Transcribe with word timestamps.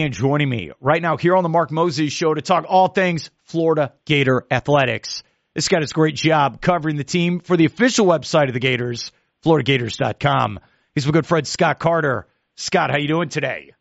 and 0.00 0.14
joining 0.14 0.48
me 0.48 0.70
right 0.80 1.02
now 1.02 1.18
here 1.18 1.36
on 1.36 1.42
the 1.42 1.50
Mark 1.50 1.70
Moses 1.70 2.12
Show 2.12 2.32
to 2.32 2.40
talk 2.40 2.64
all 2.66 2.88
things 2.88 3.30
Florida 3.44 3.92
Gator 4.06 4.46
athletics. 4.50 5.22
This 5.54 5.68
guy 5.68 5.80
does 5.80 5.90
a 5.90 5.94
great 5.94 6.14
job 6.14 6.62
covering 6.62 6.96
the 6.96 7.04
team 7.04 7.40
for 7.40 7.58
the 7.58 7.66
official 7.66 8.06
website 8.06 8.48
of 8.48 8.54
the 8.54 8.60
Gators, 8.60 9.12
FloridaGators.com. 9.44 10.60
He's 10.94 11.04
my 11.04 11.12
good 11.12 11.26
friend 11.26 11.46
Scott 11.46 11.78
Carter. 11.78 12.26
Scott, 12.56 12.90
how 12.90 12.96
you 12.96 13.08
doing 13.08 13.28
today? 13.28 13.74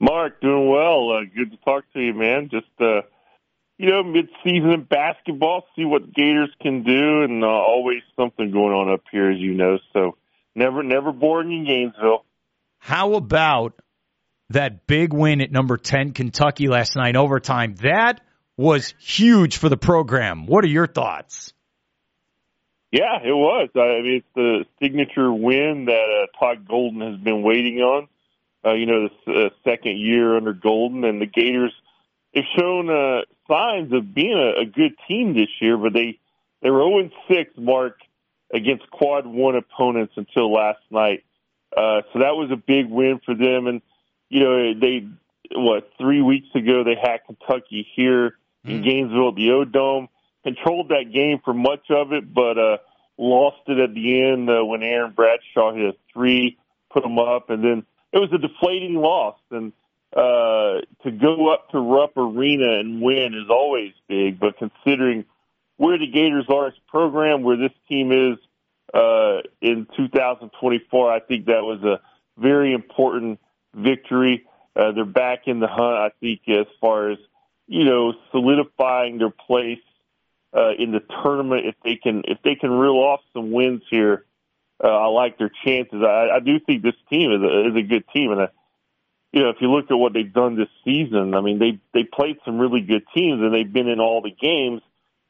Mark, 0.00 0.40
doing 0.40 0.68
well. 0.68 1.12
Uh, 1.12 1.20
good 1.36 1.52
to 1.52 1.56
talk 1.58 1.84
to 1.92 2.00
you, 2.00 2.12
man. 2.12 2.48
Just 2.50 2.66
uh, 2.80 3.02
you 3.78 3.90
know, 3.90 4.02
mid-season 4.02 4.88
basketball, 4.90 5.66
see 5.76 5.84
what 5.84 6.12
Gators 6.12 6.50
can 6.60 6.82
do, 6.82 7.22
and 7.22 7.44
uh, 7.44 7.46
always 7.46 8.02
something 8.16 8.50
going 8.50 8.74
on 8.74 8.92
up 8.92 9.02
here, 9.12 9.30
as 9.30 9.38
you 9.38 9.54
know. 9.54 9.78
So 9.92 10.16
never, 10.54 10.82
never 10.82 11.12
boring 11.12 11.52
in 11.52 11.64
Gainesville. 11.64 12.24
How 12.78 13.14
about 13.14 13.80
that 14.50 14.86
big 14.86 15.12
win 15.12 15.40
at 15.40 15.50
number 15.50 15.76
10 15.76 16.12
Kentucky 16.12 16.68
last 16.68 16.96
night 16.96 17.16
overtime. 17.16 17.76
That 17.76 18.20
was 18.56 18.94
huge 19.00 19.56
for 19.56 19.68
the 19.68 19.76
program. 19.76 20.46
What 20.46 20.64
are 20.64 20.68
your 20.68 20.86
thoughts? 20.86 21.52
Yeah, 22.92 23.18
it 23.22 23.32
was. 23.32 23.68
I 23.76 24.02
mean, 24.02 24.16
it's 24.16 24.26
the 24.34 24.64
signature 24.82 25.32
win 25.32 25.86
that 25.86 25.92
uh, 25.94 26.38
Todd 26.38 26.66
Golden 26.68 27.00
has 27.00 27.20
been 27.20 27.42
waiting 27.42 27.78
on. 27.78 28.08
Uh, 28.64 28.74
you 28.74 28.86
know, 28.86 29.08
the 29.26 29.46
uh, 29.46 29.48
second 29.64 29.98
year 29.98 30.36
under 30.36 30.52
Golden, 30.52 31.04
and 31.04 31.22
the 31.22 31.26
Gators 31.26 31.72
have 32.34 32.44
shown 32.58 32.90
uh, 32.90 33.22
signs 33.48 33.92
of 33.92 34.12
being 34.12 34.36
a, 34.36 34.62
a 34.62 34.66
good 34.66 34.92
team 35.08 35.34
this 35.34 35.48
year, 35.60 35.78
but 35.78 35.92
they 35.94 36.18
they 36.62 36.68
were 36.68 36.80
0 36.80 37.10
6, 37.28 37.50
Mark, 37.56 37.98
against 38.52 38.90
quad 38.90 39.26
one 39.26 39.56
opponents 39.56 40.12
until 40.16 40.52
last 40.52 40.80
night. 40.90 41.24
Uh, 41.74 42.02
so 42.12 42.18
that 42.18 42.34
was 42.34 42.50
a 42.52 42.56
big 42.56 42.86
win 42.90 43.20
for 43.24 43.34
them, 43.34 43.66
and 43.66 43.80
you 44.30 44.40
know, 44.40 44.74
they 44.74 45.06
what 45.52 45.90
three 45.98 46.22
weeks 46.22 46.48
ago 46.54 46.84
they 46.84 46.94
had 46.94 47.18
Kentucky 47.26 47.86
here 47.94 48.38
mm. 48.64 48.70
in 48.70 48.82
Gainesville 48.82 49.30
at 49.30 49.34
the 49.34 49.50
O 49.50 49.64
Dome, 49.64 50.08
controlled 50.44 50.88
that 50.88 51.12
game 51.12 51.40
for 51.44 51.52
much 51.52 51.90
of 51.90 52.12
it, 52.12 52.32
but 52.32 52.56
uh, 52.56 52.78
lost 53.18 53.58
it 53.66 53.78
at 53.78 53.92
the 53.92 54.22
end 54.22 54.48
uh, 54.48 54.64
when 54.64 54.82
Aaron 54.82 55.12
Bradshaw 55.12 55.74
hit 55.74 55.84
a 55.84 55.96
three, 56.12 56.56
put 56.90 57.02
them 57.02 57.18
up, 57.18 57.50
and 57.50 57.62
then 57.62 57.84
it 58.12 58.18
was 58.18 58.30
a 58.32 58.38
deflating 58.38 58.94
loss. 58.94 59.36
And 59.50 59.72
uh, 60.14 60.80
to 61.02 61.10
go 61.10 61.52
up 61.52 61.70
to 61.70 61.78
Rupp 61.78 62.16
Arena 62.16 62.78
and 62.78 63.02
win 63.02 63.34
is 63.34 63.50
always 63.50 63.92
big, 64.08 64.40
but 64.40 64.56
considering 64.58 65.24
where 65.76 65.98
the 65.98 66.06
Gators 66.06 66.46
are 66.48 66.68
as 66.68 66.74
a 66.74 66.90
program, 66.90 67.42
where 67.42 67.56
this 67.56 67.72
team 67.88 68.12
is 68.12 68.38
uh, 68.92 69.40
in 69.60 69.86
2024, 69.96 71.12
I 71.12 71.20
think 71.20 71.46
that 71.46 71.62
was 71.62 71.82
a 71.82 72.00
very 72.40 72.72
important 72.72 73.38
victory. 73.74 74.46
Uh, 74.76 74.92
they're 74.92 75.04
back 75.04 75.46
in 75.46 75.60
the 75.60 75.66
hunt, 75.66 75.96
I 75.96 76.10
think, 76.20 76.42
as 76.48 76.66
far 76.80 77.10
as, 77.10 77.18
you 77.66 77.84
know, 77.84 78.14
solidifying 78.30 79.18
their 79.18 79.30
place 79.30 79.80
uh, 80.56 80.72
in 80.78 80.92
the 80.92 81.00
tournament. 81.22 81.66
If 81.66 81.74
they 81.84 81.96
can, 81.96 82.22
if 82.26 82.38
they 82.42 82.54
can 82.54 82.70
reel 82.70 82.96
off 82.96 83.20
some 83.32 83.50
wins 83.52 83.82
here, 83.90 84.24
uh, 84.82 84.88
I 84.88 85.06
like 85.06 85.38
their 85.38 85.50
chances. 85.64 86.02
I, 86.02 86.28
I 86.36 86.40
do 86.40 86.58
think 86.60 86.82
this 86.82 86.94
team 87.10 87.32
is 87.32 87.42
a, 87.42 87.68
is 87.68 87.76
a 87.76 87.82
good 87.82 88.04
team, 88.14 88.32
and 88.32 88.40
uh, 88.42 88.46
you 89.32 89.42
know, 89.42 89.50
if 89.50 89.56
you 89.60 89.70
look 89.70 89.90
at 89.90 89.94
what 89.94 90.12
they've 90.12 90.32
done 90.32 90.56
this 90.56 90.68
season, 90.84 91.34
I 91.34 91.40
mean, 91.40 91.58
they 91.58 91.78
they 91.94 92.04
played 92.04 92.38
some 92.44 92.58
really 92.58 92.80
good 92.80 93.04
teams, 93.14 93.40
and 93.42 93.54
they've 93.54 93.72
been 93.72 93.88
in 93.88 94.00
all 94.00 94.22
the 94.22 94.30
games. 94.30 94.82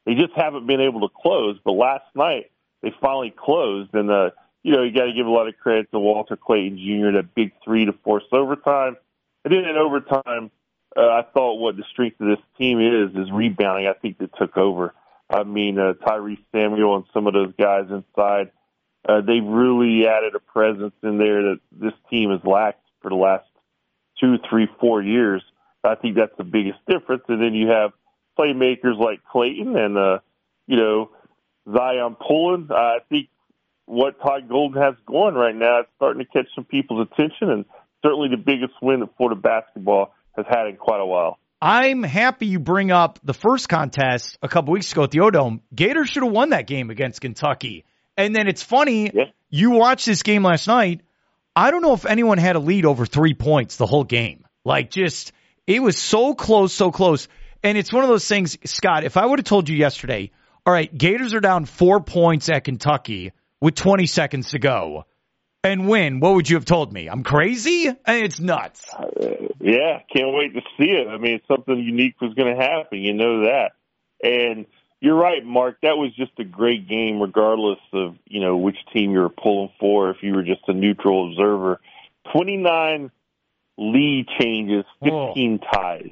They 0.05 0.15
just 0.15 0.33
haven't 0.35 0.65
been 0.65 0.81
able 0.81 1.01
to 1.01 1.13
close. 1.15 1.59
But 1.63 1.73
last 1.73 2.05
night, 2.15 2.51
they 2.81 2.91
finally 3.01 3.33
closed, 3.35 3.93
and 3.93 4.09
uh, 4.09 4.31
you 4.63 4.73
know, 4.73 4.83
you 4.83 4.93
got 4.93 5.05
to 5.05 5.13
give 5.13 5.25
a 5.25 5.31
lot 5.31 5.47
of 5.47 5.57
credit 5.57 5.91
to 5.91 5.99
Walter 5.99 6.37
Clayton 6.37 6.77
Jr. 6.77 7.17
that 7.17 7.33
big 7.35 7.51
three 7.63 7.85
to 7.85 7.93
force 7.93 8.23
overtime. 8.31 8.95
And 9.43 9.53
then 9.53 9.65
in 9.65 9.75
overtime, 9.75 10.51
uh, 10.95 11.01
I 11.01 11.23
thought 11.33 11.55
what 11.55 11.77
the 11.77 11.83
strength 11.91 12.19
of 12.21 12.27
this 12.27 12.45
team 12.57 12.79
is 12.79 13.15
is 13.15 13.31
rebounding. 13.31 13.87
I 13.87 13.93
think 13.93 14.17
they 14.17 14.27
took 14.37 14.57
over. 14.57 14.93
I 15.29 15.43
mean, 15.43 15.79
uh, 15.79 15.93
Tyrese 16.05 16.43
Samuel 16.51 16.97
and 16.97 17.05
some 17.13 17.25
of 17.25 17.33
those 17.33 17.53
guys 17.57 17.85
inside, 17.89 18.51
uh, 19.07 19.21
they 19.21 19.39
really 19.39 20.05
added 20.05 20.35
a 20.35 20.39
presence 20.39 20.93
in 21.01 21.17
there 21.17 21.41
that 21.43 21.59
this 21.71 21.93
team 22.09 22.31
has 22.31 22.41
lacked 22.43 22.83
for 23.01 23.09
the 23.09 23.15
last 23.15 23.45
two, 24.19 24.37
three, 24.49 24.67
four 24.79 25.01
years. 25.01 25.41
I 25.83 25.95
think 25.95 26.17
that's 26.17 26.35
the 26.37 26.43
biggest 26.43 26.79
difference. 26.87 27.23
And 27.27 27.41
then 27.41 27.55
you 27.55 27.69
have 27.69 27.93
playmakers 28.37 28.99
like 28.99 29.21
Clayton 29.31 29.75
and, 29.75 29.97
uh, 29.97 30.19
you 30.67 30.77
know, 30.77 31.09
Zyon 31.67 32.19
Pullin. 32.19 32.67
I 32.71 32.97
think 33.09 33.29
what 33.85 34.19
Todd 34.21 34.47
Golden 34.49 34.81
has 34.81 34.95
going 35.05 35.35
right 35.35 35.55
now. 35.55 35.81
It's 35.81 35.89
starting 35.97 36.25
to 36.25 36.31
catch 36.31 36.47
some 36.55 36.65
people's 36.65 37.07
attention, 37.11 37.49
and 37.49 37.65
certainly 38.03 38.29
the 38.29 38.37
biggest 38.37 38.73
win 38.81 39.01
that 39.01 39.09
Florida 39.17 39.39
basketball 39.39 40.13
has 40.35 40.45
had 40.49 40.67
in 40.67 40.77
quite 40.77 41.01
a 41.01 41.05
while. 41.05 41.37
I'm 41.61 42.01
happy 42.01 42.47
you 42.47 42.59
bring 42.59 42.91
up 42.91 43.19
the 43.23 43.35
first 43.35 43.69
contest 43.69 44.37
a 44.41 44.47
couple 44.47 44.73
weeks 44.73 44.91
ago 44.91 45.03
at 45.03 45.11
the 45.11 45.19
O'Dome. 45.19 45.61
Gators 45.73 46.09
should 46.09 46.23
have 46.23 46.31
won 46.31 46.49
that 46.49 46.65
game 46.65 46.89
against 46.89 47.21
Kentucky. 47.21 47.85
And 48.17 48.35
then 48.35 48.47
it's 48.47 48.63
funny, 48.63 49.11
yeah. 49.13 49.25
you 49.49 49.71
watched 49.71 50.07
this 50.07 50.23
game 50.23 50.43
last 50.43 50.67
night. 50.67 51.01
I 51.55 51.69
don't 51.69 51.83
know 51.83 51.93
if 51.93 52.05
anyone 52.05 52.39
had 52.39 52.55
a 52.55 52.59
lead 52.59 52.85
over 52.85 53.05
three 53.05 53.35
points 53.35 53.75
the 53.75 53.85
whole 53.85 54.03
game. 54.03 54.45
Like, 54.65 54.89
just, 54.89 55.33
it 55.67 55.81
was 55.83 55.97
so 55.97 56.33
close, 56.33 56.73
so 56.73 56.91
close. 56.91 57.27
And 57.61 57.77
it's 57.77 57.93
one 57.93 58.03
of 58.03 58.09
those 58.09 58.27
things, 58.27 58.57
Scott, 58.65 59.03
if 59.03 59.15
I 59.15 59.25
would 59.25 59.37
have 59.37 59.45
told 59.45 59.69
you 59.69 59.77
yesterday, 59.77 60.31
all 60.65 60.73
right, 60.73 60.95
Gators 60.95 61.33
are 61.35 61.39
down 61.39 61.65
four 61.65 61.99
points 61.99 62.49
at 62.49 62.63
Kentucky 62.63 63.33
with 63.61 63.75
20 63.75 64.05
seconds 64.07 64.51
to 64.51 64.59
go 64.59 65.05
and 65.63 65.87
win, 65.87 66.19
what 66.19 66.33
would 66.33 66.49
you 66.49 66.57
have 66.57 66.65
told 66.65 66.91
me? 66.91 67.07
I'm 67.07 67.23
crazy? 67.23 67.91
It's 68.07 68.39
nuts. 68.39 68.89
Uh, 68.93 69.05
yeah, 69.59 69.99
can't 70.13 70.33
wait 70.33 70.53
to 70.55 70.61
see 70.77 70.89
it. 70.89 71.07
I 71.07 71.17
mean, 71.17 71.39
something 71.47 71.77
unique 71.77 72.19
was 72.19 72.33
going 72.33 72.55
to 72.55 72.61
happen. 72.61 72.99
You 72.99 73.13
know 73.13 73.45
that. 73.45 73.73
And 74.23 74.65
you're 74.99 75.15
right, 75.15 75.43
Mark. 75.43 75.77
That 75.81 75.97
was 75.97 76.13
just 76.15 76.31
a 76.39 76.43
great 76.43 76.87
game, 76.87 77.21
regardless 77.21 77.79
of 77.93 78.15
you 78.25 78.39
know 78.39 78.57
which 78.57 78.77
team 78.93 79.11
you 79.11 79.19
were 79.19 79.29
pulling 79.29 79.71
for. 79.79 80.11
If 80.11 80.17
you 80.21 80.33
were 80.33 80.43
just 80.43 80.61
a 80.67 80.73
neutral 80.73 81.29
observer, 81.29 81.79
29 82.33 83.11
lead 83.77 84.27
changes, 84.39 84.85
15 85.03 85.59
oh. 85.63 85.67
ties. 85.73 86.11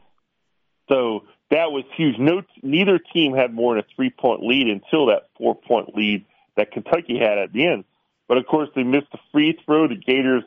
So 0.89 1.23
that 1.51 1.71
was 1.71 1.83
huge. 1.95 2.15
No, 2.17 2.41
neither 2.63 2.99
team 3.13 3.35
had 3.35 3.53
more 3.53 3.75
than 3.75 3.83
a 3.83 3.95
three 3.95 4.09
point 4.09 4.41
lead 4.41 4.67
until 4.67 5.07
that 5.07 5.27
four 5.37 5.55
point 5.55 5.95
lead 5.95 6.25
that 6.59 6.71
Kentucky 6.71 7.17
had 7.17 7.37
at 7.37 7.53
the 7.53 7.65
end. 7.65 7.85
But 8.27 8.37
of 8.37 8.45
course, 8.45 8.69
they 8.75 8.83
missed 8.83 9.11
the 9.11 9.17
free 9.31 9.57
throw. 9.65 9.87
The 9.87 9.95
Gators 9.95 10.43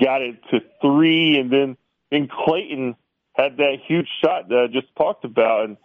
got 0.00 0.22
it 0.22 0.36
to 0.50 0.60
three, 0.80 1.38
and 1.38 1.52
then 1.52 1.76
then 2.10 2.28
Clayton 2.28 2.96
had 3.34 3.56
that 3.56 3.78
huge 3.86 4.08
shot 4.22 4.48
that 4.48 4.58
I 4.58 4.66
just 4.72 4.94
talked 4.96 5.24
about, 5.24 5.64
and 5.64 5.76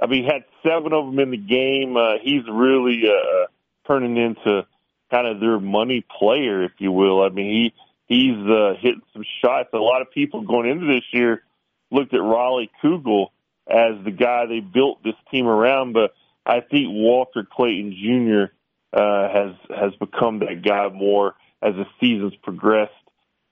I 0.00 0.06
mean, 0.06 0.24
had 0.24 0.44
seven 0.62 0.92
of 0.92 1.06
them 1.06 1.18
in 1.18 1.30
the 1.30 1.36
game. 1.36 1.96
Uh, 1.96 2.14
he's 2.22 2.42
really 2.50 3.04
uh, 3.08 3.46
turning 3.86 4.16
into 4.16 4.66
kind 5.10 5.26
of 5.26 5.40
their 5.40 5.60
money 5.60 6.04
player, 6.18 6.64
if 6.64 6.72
you 6.78 6.90
will. 6.92 7.22
I 7.22 7.28
mean, 7.28 7.72
he 8.08 8.14
he's 8.14 8.50
uh, 8.50 8.74
hitting 8.80 9.02
some 9.12 9.24
shots. 9.42 9.70
A 9.72 9.78
lot 9.78 10.02
of 10.02 10.10
people 10.10 10.42
going 10.42 10.68
into 10.68 10.86
this 10.86 11.04
year 11.12 11.42
looked 11.90 12.12
at 12.12 12.20
Riley 12.20 12.70
Kugel 12.82 13.28
as 13.68 14.04
the 14.04 14.10
guy 14.10 14.46
they 14.46 14.60
built 14.60 15.02
this 15.04 15.14
team 15.30 15.46
around, 15.46 15.92
but 15.92 16.12
I 16.44 16.60
think 16.60 16.88
Walter 16.90 17.46
Clayton 17.50 17.92
Jr 17.92 18.52
uh, 18.96 19.28
has 19.28 19.52
has 19.68 19.94
become 19.96 20.38
that 20.38 20.62
guy 20.64 20.88
more 20.88 21.34
as 21.62 21.74
the 21.74 21.84
seasons 22.00 22.34
progressed. 22.42 22.92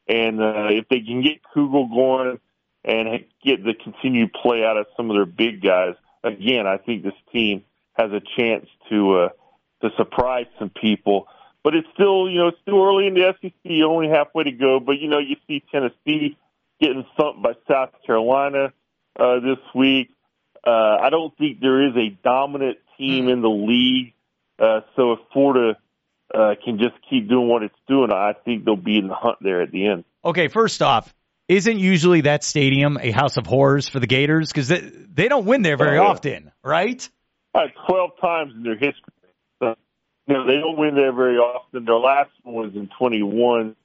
And 0.08 0.40
uh, 0.40 0.68
if 0.70 0.88
they 0.88 1.00
can 1.00 1.22
get 1.22 1.40
Kugel 1.54 1.88
going 1.90 2.40
and 2.84 3.24
get 3.44 3.62
the 3.62 3.74
continued 3.74 4.32
play 4.32 4.64
out 4.64 4.76
of 4.78 4.86
some 4.96 5.10
of 5.10 5.16
their 5.16 5.26
big 5.26 5.62
guys, 5.62 5.94
again, 6.22 6.66
I 6.66 6.78
think 6.78 7.02
this 7.02 7.14
team 7.30 7.64
has 7.92 8.10
a 8.10 8.20
chance 8.36 8.66
to 8.88 9.18
uh, 9.18 9.28
to 9.82 9.90
surprise 9.96 10.46
some 10.58 10.70
people. 10.70 11.28
But 11.62 11.74
it's 11.74 11.88
still, 11.94 12.28
you 12.28 12.38
know, 12.38 12.48
it's 12.48 12.58
still 12.62 12.82
early 12.82 13.06
in 13.06 13.14
the 13.14 13.34
SEC, 13.40 13.72
only 13.86 14.08
halfway 14.08 14.44
to 14.44 14.52
go. 14.52 14.80
But 14.80 14.98
you 14.98 15.08
know, 15.08 15.18
you 15.18 15.36
see 15.46 15.62
Tennessee 15.70 16.38
getting 16.80 17.04
thumped 17.18 17.42
by 17.42 17.52
South 17.68 17.90
Carolina 18.06 18.72
uh, 19.18 19.40
this 19.40 19.58
week. 19.74 20.10
Uh, 20.66 20.96
I 21.02 21.10
don't 21.10 21.36
think 21.36 21.60
there 21.60 21.86
is 21.86 21.94
a 21.96 22.16
dominant 22.22 22.78
team 22.96 23.28
in 23.28 23.42
the 23.42 23.50
league 23.50 24.13
uh, 24.58 24.80
so 24.96 25.12
if 25.12 25.18
Florida 25.32 25.76
uh, 26.32 26.54
can 26.64 26.78
just 26.78 26.94
keep 27.08 27.28
doing 27.28 27.48
what 27.48 27.62
it's 27.62 27.74
doing, 27.88 28.12
I 28.12 28.32
think 28.44 28.64
they'll 28.64 28.76
be 28.76 28.98
in 28.98 29.08
the 29.08 29.14
hunt 29.14 29.38
there 29.40 29.62
at 29.62 29.70
the 29.70 29.86
end. 29.86 30.04
Okay, 30.24 30.48
first 30.48 30.82
off, 30.82 31.12
isn't 31.48 31.78
usually 31.78 32.22
that 32.22 32.42
stadium 32.42 32.98
a 33.00 33.10
house 33.10 33.36
of 33.36 33.46
horrors 33.46 33.88
for 33.88 34.00
the 34.00 34.06
Gators 34.06 34.48
because 34.48 34.68
they, 34.68 34.80
they 34.80 35.28
don't 35.28 35.44
win 35.44 35.62
there 35.62 35.76
very 35.76 35.98
oh, 35.98 36.02
yeah. 36.02 36.08
often, 36.08 36.52
right? 36.62 37.08
Twelve 37.86 38.12
times 38.20 38.52
in 38.56 38.62
their 38.62 38.74
history. 38.74 39.12
So, 39.60 39.74
you 40.26 40.34
know, 40.34 40.46
they 40.46 40.54
don't 40.54 40.78
win 40.78 40.94
there 40.94 41.12
very 41.12 41.36
often. 41.36 41.84
Their 41.84 41.94
last 41.96 42.30
one 42.42 42.66
was 42.66 42.74
in 42.74 42.88
21 42.98 43.76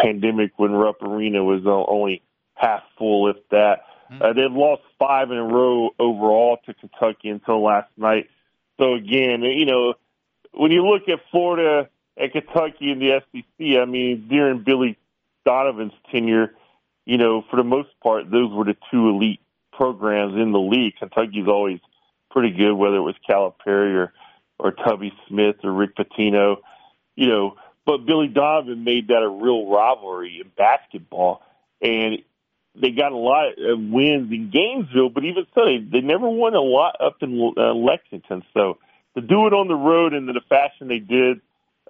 pandemic 0.00 0.52
when 0.56 0.72
Rupp 0.72 1.02
Arena 1.02 1.44
was 1.44 1.62
only 1.66 2.22
half 2.54 2.82
full, 2.98 3.30
if 3.30 3.36
that. 3.50 3.80
Mm-hmm. 4.10 4.22
Uh, 4.22 4.32
they've 4.32 4.52
lost 4.52 4.82
five 4.98 5.30
in 5.30 5.36
a 5.36 5.44
row 5.44 5.90
overall 5.98 6.58
to 6.66 6.74
Kentucky 6.74 7.28
until 7.28 7.62
last 7.62 7.90
night. 7.96 8.28
So 8.78 8.94
again, 8.94 9.42
you 9.42 9.66
know, 9.66 9.94
when 10.52 10.70
you 10.70 10.86
look 10.86 11.08
at 11.08 11.20
Florida 11.30 11.88
and 12.16 12.32
Kentucky 12.32 12.90
and 12.90 13.00
the 13.00 13.20
SEC, 13.32 13.78
I 13.80 13.84
mean, 13.84 14.26
during 14.28 14.62
Billy 14.64 14.98
Donovan's 15.44 15.92
tenure, 16.10 16.54
you 17.04 17.18
know, 17.18 17.44
for 17.50 17.56
the 17.56 17.64
most 17.64 17.88
part, 18.02 18.30
those 18.30 18.52
were 18.52 18.64
the 18.64 18.76
two 18.90 19.08
elite 19.08 19.40
programs 19.72 20.34
in 20.34 20.52
the 20.52 20.58
league. 20.58 20.94
Kentucky's 20.98 21.46
always 21.46 21.80
pretty 22.30 22.50
good, 22.50 22.74
whether 22.74 22.96
it 22.96 23.00
was 23.00 23.14
Calipari 23.28 23.94
or 23.94 24.12
or 24.58 24.72
Tubby 24.72 25.12
Smith 25.28 25.56
or 25.64 25.72
Rick 25.72 25.96
Pitino, 25.96 26.56
you 27.14 27.28
know. 27.28 27.56
But 27.84 28.04
Billy 28.04 28.28
Donovan 28.28 28.82
made 28.84 29.08
that 29.08 29.22
a 29.22 29.28
real 29.28 29.70
rivalry 29.70 30.40
in 30.40 30.50
basketball, 30.56 31.42
and 31.80 32.18
they 32.80 32.90
got 32.90 33.12
a 33.12 33.16
lot 33.16 33.48
of 33.58 33.78
wins 33.78 34.30
in 34.30 34.50
Gainesville. 34.52 35.10
But 35.10 35.24
even 35.24 35.46
so, 35.54 35.62
they 35.64 35.78
they 35.78 36.06
never 36.06 36.28
won 36.28 36.54
a 36.54 36.60
lot 36.60 36.96
up 37.00 37.16
in 37.22 37.52
uh, 37.56 37.74
Lexington. 37.74 38.42
So 38.54 38.78
to 39.14 39.20
do 39.20 39.46
it 39.46 39.52
on 39.52 39.68
the 39.68 39.74
road 39.74 40.14
in 40.14 40.26
the 40.26 40.40
fashion 40.48 40.88
they 40.88 40.98
did, 40.98 41.40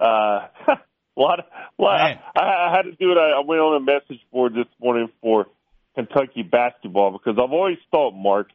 uh, 0.01 0.49
a 0.69 1.21
lot. 1.21 1.41
A 1.41 1.83
lot 1.83 2.01
I, 2.37 2.41
I 2.41 2.75
had 2.77 2.83
to 2.83 2.93
do 2.93 3.13
it. 3.13 3.19
I, 3.19 3.41
I 3.41 3.43
went 3.45 3.61
on 3.61 3.77
a 3.77 3.85
message 3.85 4.21
board 4.33 4.55
this 4.55 4.67
morning 4.81 5.09
for 5.21 5.47
Kentucky 5.95 6.43
basketball 6.43 7.13
because 7.13 7.39
I've 7.43 7.53
always 7.53 7.79
thought, 7.91 8.13
Mark, 8.13 8.49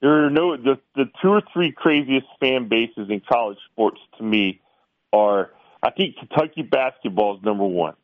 there 0.00 0.26
are 0.26 0.30
no 0.30 0.56
the 0.56 0.78
the 0.94 1.06
two 1.20 1.28
or 1.28 1.42
three 1.52 1.72
craziest 1.72 2.26
fan 2.40 2.68
bases 2.68 3.10
in 3.10 3.20
college 3.30 3.58
sports 3.72 3.98
to 4.18 4.24
me 4.24 4.60
are 5.12 5.50
I 5.82 5.90
think 5.90 6.16
Kentucky 6.16 6.62
basketball 6.62 7.36
is 7.36 7.42
number 7.42 7.64
one. 7.64 7.94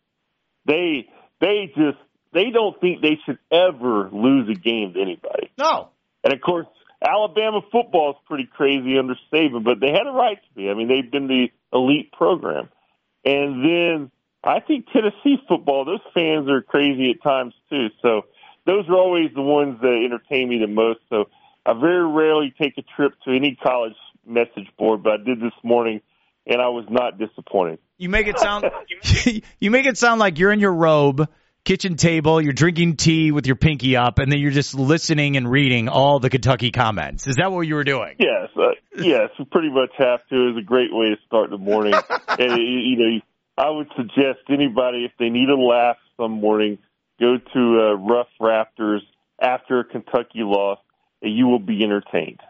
They 0.66 1.08
they 1.40 1.72
just 1.76 1.98
they 2.34 2.50
don't 2.52 2.78
think 2.81 3.00
they 3.00 3.19
should 3.25 3.38
ever 3.50 4.10
lose 4.12 4.48
a 4.48 4.58
game 4.58 4.92
to 4.94 5.00
anybody. 5.00 5.50
No. 5.56 5.88
And 6.22 6.32
of 6.32 6.40
course, 6.40 6.66
Alabama 7.06 7.60
football 7.70 8.10
is 8.10 8.16
pretty 8.26 8.48
crazy 8.52 8.98
under 8.98 9.14
Saban, 9.32 9.64
but 9.64 9.81
they 9.81 9.92
had 9.92 10.06
a 10.06 10.12
right 10.12 10.36
to 10.36 10.54
be. 10.54 10.69
I 10.69 10.75
mean, 10.75 10.88
they've 10.88 11.10
been 11.10 11.28
the 11.28 11.48
elite 11.72 12.12
program. 12.12 12.69
And 13.25 13.64
then 13.64 14.10
I 14.42 14.60
think 14.60 14.86
Tennessee 14.92 15.36
football, 15.48 15.84
those 15.84 16.00
fans 16.12 16.48
are 16.48 16.62
crazy 16.62 17.10
at 17.10 17.22
times 17.22 17.54
too. 17.70 17.88
So 18.02 18.22
those 18.66 18.88
are 18.88 18.96
always 18.96 19.30
the 19.34 19.42
ones 19.42 19.80
that 19.80 20.02
entertain 20.04 20.48
me 20.48 20.58
the 20.58 20.66
most. 20.66 21.00
So 21.10 21.26
I 21.66 21.72
very 21.75 22.06
rarely 22.06 22.54
take 22.60 22.76
a 22.78 22.82
trip 22.96 23.12
to 23.25 23.34
any 23.34 23.56
college 23.62 23.94
message 24.26 24.69
board, 24.78 25.02
but 25.02 25.12
I 25.12 25.16
did 25.19 25.40
this 25.40 25.52
morning, 25.62 26.00
and 26.46 26.60
I 26.60 26.69
was 26.69 26.87
not 26.90 27.19
disappointed. 27.19 27.78
You 27.98 28.08
make 28.08 28.26
it 28.26 28.38
sound 28.38 28.64
you 29.60 29.70
make 29.70 29.87
it 29.87 29.96
sound 29.96 30.20
like 30.20 30.38
you're 30.38 30.52
in 30.52 30.60
your 30.60 30.75
robe, 30.75 31.28
kitchen 31.64 31.96
table, 31.96 32.40
you're 32.40 32.52
drinking 32.52 32.96
tea 32.96 33.32
with 33.32 33.46
your 33.46 33.56
pinky 33.56 33.96
up, 33.96 34.19
and 34.19 34.31
then 34.31 34.38
you're 34.38 34.50
just 34.50 34.75
listening 34.75 35.37
and 35.37 35.50
reading 35.50 35.88
all 35.88 36.20
the 36.20 36.31
Kentucky 36.31 36.70
comments. 36.70 37.26
Is 37.26 37.37
that 37.37 37.50
what 37.50 37.62
you 37.62 37.75
were 37.75 37.84
doing? 37.84 38.16
Yes, 38.19 38.49
uh, 38.56 38.75
yes, 38.96 39.31
pretty 39.50 39.70
much 39.70 39.90
have 39.99 40.20
to. 40.31 40.49
It's 40.49 40.58
a 40.58 40.64
great 40.64 40.93
way 40.93 41.11
to 41.11 41.16
start 41.26 41.50
the 41.50 41.58
morning, 41.58 41.94
and 42.28 42.58
you 42.58 42.96
know, 42.96 43.20
I 43.56 43.70
would 43.70 43.88
suggest 43.96 44.40
anybody 44.49 45.05
if 45.05 45.12
they 45.19 45.31
need 45.31 45.49
a 45.49 45.56
laugh 45.56 45.96
some 46.16 46.32
morning, 46.32 46.78
go 47.20 47.37
to 47.38 47.61
uh, 47.61 47.94
Rupp 47.94 48.28
Rafters 48.40 49.02
after 49.40 49.81
a 49.81 49.84
Kentucky 49.84 50.40
loss 50.40 50.78
you 51.28 51.46
will 51.46 51.58
be 51.58 51.82
entertained. 51.82 52.40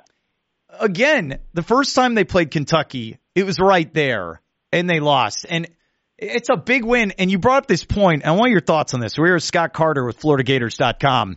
Again, 0.81 1.39
the 1.53 1.63
first 1.63 1.95
time 1.95 2.15
they 2.15 2.25
played 2.25 2.51
Kentucky, 2.51 3.19
it 3.35 3.45
was 3.45 3.59
right 3.61 3.93
there, 3.95 4.41
and 4.73 4.91
they 4.91 5.01
lost. 5.01 5.47
And 5.49 5.69
it's 6.19 6.49
a 6.49 6.57
big 6.57 6.85
win. 6.85 7.13
And 7.19 7.31
you 7.31 7.39
brought 7.39 7.59
up 7.59 7.67
this 7.67 7.85
point. 7.85 8.25
I 8.25 8.33
want 8.33 8.51
your 8.51 8.61
thoughts 8.61 8.95
on 8.95 9.01
this. 9.01 9.19
We're 9.19 9.27
here 9.27 9.35
with 9.35 9.43
Scott 9.43 9.73
Carter 9.73 10.05
with 10.05 10.21
FloridaGators.com. 10.21 11.37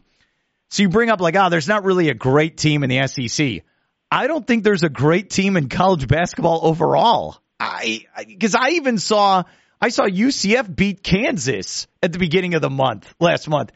So 0.69 0.83
you 0.83 0.89
bring 0.89 1.09
up 1.09 1.21
like, 1.21 1.35
oh, 1.35 1.50
there's 1.50 1.68
not 1.68 1.83
really 1.83 2.09
a 2.09 2.13
great 2.13 2.57
team 2.57 2.83
in 2.83 2.89
the 2.89 3.07
SEC. 3.07 3.63
I 4.12 4.27
don't 4.27 4.45
think 4.45 4.63
there's 4.63 4.83
a 4.83 4.89
great 4.89 5.29
team 5.29 5.57
in 5.57 5.69
college 5.69 6.07
basketball 6.07 6.62
overall. 6.63 7.38
I 7.59 8.06
because 8.27 8.56
I, 8.56 8.68
I 8.68 8.69
even 8.71 9.00
saw 9.00 9.44
I 9.81 9.89
saw 9.89 10.03
UCF 10.03 10.74
beat 10.74 11.03
Kansas 11.03 11.88
at 12.01 12.13
the 12.13 12.19
beginning 12.19 12.53
of 12.53 12.62
the 12.62 12.69
month 12.69 13.13
last 13.19 13.50
month. 13.50 13.71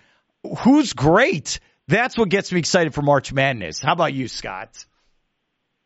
Who's 0.59 0.93
great? 0.93 1.59
That's 1.87 2.17
what 2.17 2.29
gets 2.29 2.51
me 2.51 2.59
excited 2.59 2.93
for 2.93 3.01
March 3.01 3.33
Madness. 3.33 3.81
How 3.81 3.93
about 3.93 4.13
you, 4.13 4.27
Scott? 4.27 4.85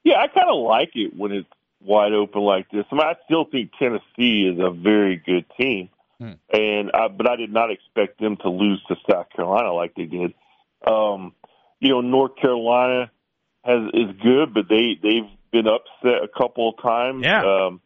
Yeah, 0.03 0.15
I 0.15 0.27
kind 0.27 0.49
of 0.49 0.63
like 0.63 0.91
it 0.93 1.13
when 1.17 1.31
it's 1.31 1.49
wide 1.85 2.13
open 2.13 2.41
like 2.41 2.69
this. 2.71 2.85
I 2.91 2.95
mean, 2.95 3.03
I 3.03 3.15
still 3.25 3.45
think 3.45 3.71
Tennessee 3.77 4.51
is 4.51 4.59
a 4.59 4.71
very 4.71 5.17
good 5.17 5.45
team, 5.59 5.89
hmm. 6.19 6.33
and 6.51 6.91
I, 6.93 7.07
but 7.07 7.29
I 7.29 7.35
did 7.35 7.51
not 7.51 7.71
expect 7.71 8.19
them 8.19 8.37
to 8.37 8.49
lose 8.49 8.83
to 8.87 8.95
South 9.09 9.27
Carolina 9.35 9.73
like 9.73 9.95
they 9.95 10.05
did. 10.05 10.33
Um, 10.85 11.33
you 11.79 11.89
know, 11.89 12.01
North 12.01 12.35
Carolina 12.37 13.11
has 13.63 13.81
is 13.93 14.15
good, 14.21 14.53
but 14.53 14.67
they 14.69 14.97
they've 15.01 15.29
been 15.51 15.67
upset 15.67 16.23
a 16.23 16.27
couple 16.27 16.69
of 16.69 16.81
times. 16.81 17.23
Yeah. 17.23 17.43
Um, 17.43 17.81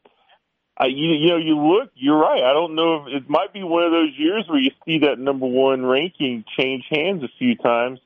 I, 0.79 0.85
you, 0.85 1.09
you 1.09 1.29
know, 1.29 1.37
you 1.37 1.57
look, 1.57 1.91
you're 1.95 2.17
right. 2.17 2.41
I 2.41 2.53
don't 2.53 2.73
know 2.73 3.05
if 3.05 3.13
it 3.23 3.29
might 3.29 3.51
be 3.51 3.63
one 3.63 3.83
of 3.83 3.91
those 3.91 4.13
years 4.17 4.45
where 4.47 4.59
you 4.59 4.71
see 4.85 4.99
that 4.99 5.19
number 5.19 5.45
one 5.45 5.85
ranking 5.85 6.45
change 6.57 6.85
hands 6.89 7.21
a 7.21 7.27
few 7.37 7.55
times. 7.55 7.99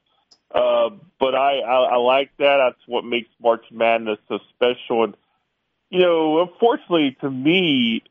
Uh, 0.54 0.90
but 1.20 1.36
I, 1.36 1.60
I, 1.60 1.94
I 1.94 1.96
like 1.98 2.32
that. 2.38 2.58
That's 2.58 2.88
what 2.88 3.06
makes 3.06 3.30
March 3.42 3.66
Madness 3.72 4.18
so 4.28 4.40
special. 4.56 5.04
And, 5.04 5.16
you 5.94 6.00
know, 6.00 6.42
unfortunately 6.42 7.16
to 7.22 7.30
me, 7.30 8.02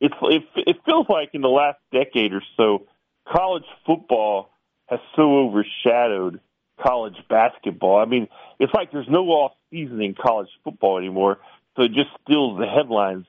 it's, 0.00 0.14
it, 0.22 0.42
it 0.56 0.76
feels 0.86 1.06
like 1.10 1.30
in 1.34 1.42
the 1.42 1.48
last 1.48 1.78
decade 1.92 2.32
or 2.32 2.42
so, 2.56 2.86
college 3.30 3.66
football 3.86 4.48
has 4.86 5.00
so 5.14 5.38
overshadowed 5.40 6.40
college 6.82 7.16
basketball. 7.28 7.98
I 7.98 8.06
mean, 8.06 8.26
it's 8.58 8.72
like 8.72 8.90
there's 8.90 9.08
no 9.10 9.26
off 9.26 9.52
season 9.70 10.00
in 10.00 10.14
college 10.14 10.48
football 10.64 10.96
anymore, 10.96 11.38
so 11.76 11.82
it 11.82 11.92
just 11.92 12.08
steals 12.22 12.58
the 12.58 12.66
headlines. 12.66 13.26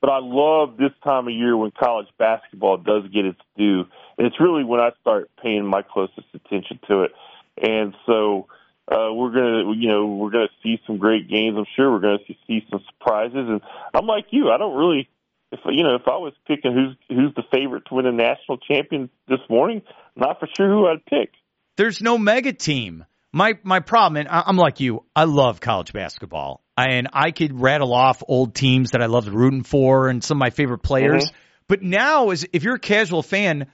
But 0.00 0.08
I 0.08 0.20
love 0.22 0.78
this 0.78 0.92
time 1.04 1.28
of 1.28 1.34
year 1.34 1.58
when 1.58 1.72
college 1.72 2.08
basketball 2.18 2.78
does 2.78 3.02
get 3.12 3.26
its 3.26 3.40
due, 3.58 3.84
and 4.16 4.26
it's 4.26 4.40
really 4.40 4.64
when 4.64 4.80
I 4.80 4.92
start 5.02 5.30
paying 5.42 5.66
my 5.66 5.82
closest 5.82 6.26
attention 6.32 6.80
to 6.88 7.02
it 7.02 7.12
and 7.58 7.94
so 8.06 8.46
uh, 8.88 9.12
we're 9.12 9.32
gonna, 9.32 9.72
you 9.76 9.88
know, 9.88 10.06
we're 10.06 10.30
gonna 10.30 10.48
see 10.62 10.78
some 10.86 10.98
great 10.98 11.28
games. 11.28 11.56
I'm 11.58 11.66
sure 11.74 11.90
we're 11.90 12.00
gonna 12.00 12.18
see, 12.26 12.38
see 12.46 12.66
some 12.70 12.80
surprises. 12.90 13.46
And 13.48 13.60
I'm 13.92 14.06
like 14.06 14.26
you, 14.30 14.50
I 14.50 14.58
don't 14.58 14.76
really, 14.76 15.08
if 15.50 15.60
you 15.66 15.82
know, 15.82 15.96
if 15.96 16.06
I 16.06 16.16
was 16.16 16.32
picking 16.46 16.72
who's 16.72 16.96
who's 17.08 17.34
the 17.34 17.42
favorite 17.52 17.84
to 17.86 17.94
win 17.94 18.06
a 18.06 18.12
national 18.12 18.58
champion 18.58 19.10
this 19.28 19.40
morning, 19.50 19.82
not 20.14 20.38
for 20.38 20.48
sure 20.56 20.68
who 20.68 20.86
I'd 20.86 21.04
pick. 21.04 21.32
There's 21.76 22.00
no 22.00 22.16
mega 22.16 22.52
team. 22.52 23.04
My 23.32 23.58
my 23.64 23.80
problem, 23.80 24.18
and 24.18 24.28
I'm 24.30 24.56
like 24.56 24.80
you, 24.80 25.04
I 25.14 25.24
love 25.24 25.60
college 25.60 25.92
basketball, 25.92 26.62
and 26.76 27.08
I 27.12 27.32
could 27.32 27.60
rattle 27.60 27.92
off 27.92 28.22
old 28.26 28.54
teams 28.54 28.92
that 28.92 29.02
I 29.02 29.06
loved 29.06 29.28
rooting 29.28 29.64
for 29.64 30.08
and 30.08 30.22
some 30.22 30.38
of 30.38 30.40
my 30.40 30.50
favorite 30.50 30.78
players. 30.78 31.24
Mm-hmm. 31.24 31.36
But 31.68 31.82
now, 31.82 32.30
is 32.30 32.46
if 32.52 32.62
you're 32.62 32.76
a 32.76 32.80
casual 32.80 33.22
fan 33.22 33.66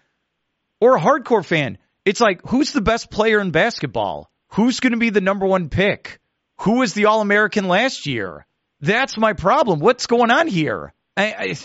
or 0.80 0.96
a 0.96 1.00
hardcore 1.00 1.44
fan, 1.44 1.78
it's 2.04 2.20
like, 2.20 2.40
who's 2.48 2.72
the 2.72 2.80
best 2.80 3.10
player 3.10 3.38
in 3.40 3.50
basketball? 3.50 4.31
Who's 4.54 4.80
going 4.80 4.92
to 4.92 4.98
be 4.98 5.10
the 5.10 5.20
number 5.20 5.46
one 5.46 5.68
pick? 5.68 6.20
Who 6.60 6.78
was 6.78 6.92
the 6.94 7.06
All 7.06 7.20
American 7.20 7.68
last 7.68 8.06
year? 8.06 8.46
That's 8.80 9.16
my 9.16 9.32
problem. 9.32 9.80
What's 9.80 10.06
going 10.06 10.30
on 10.30 10.46
here? 10.46 10.92
I, 11.16 11.32
I, 11.32 11.56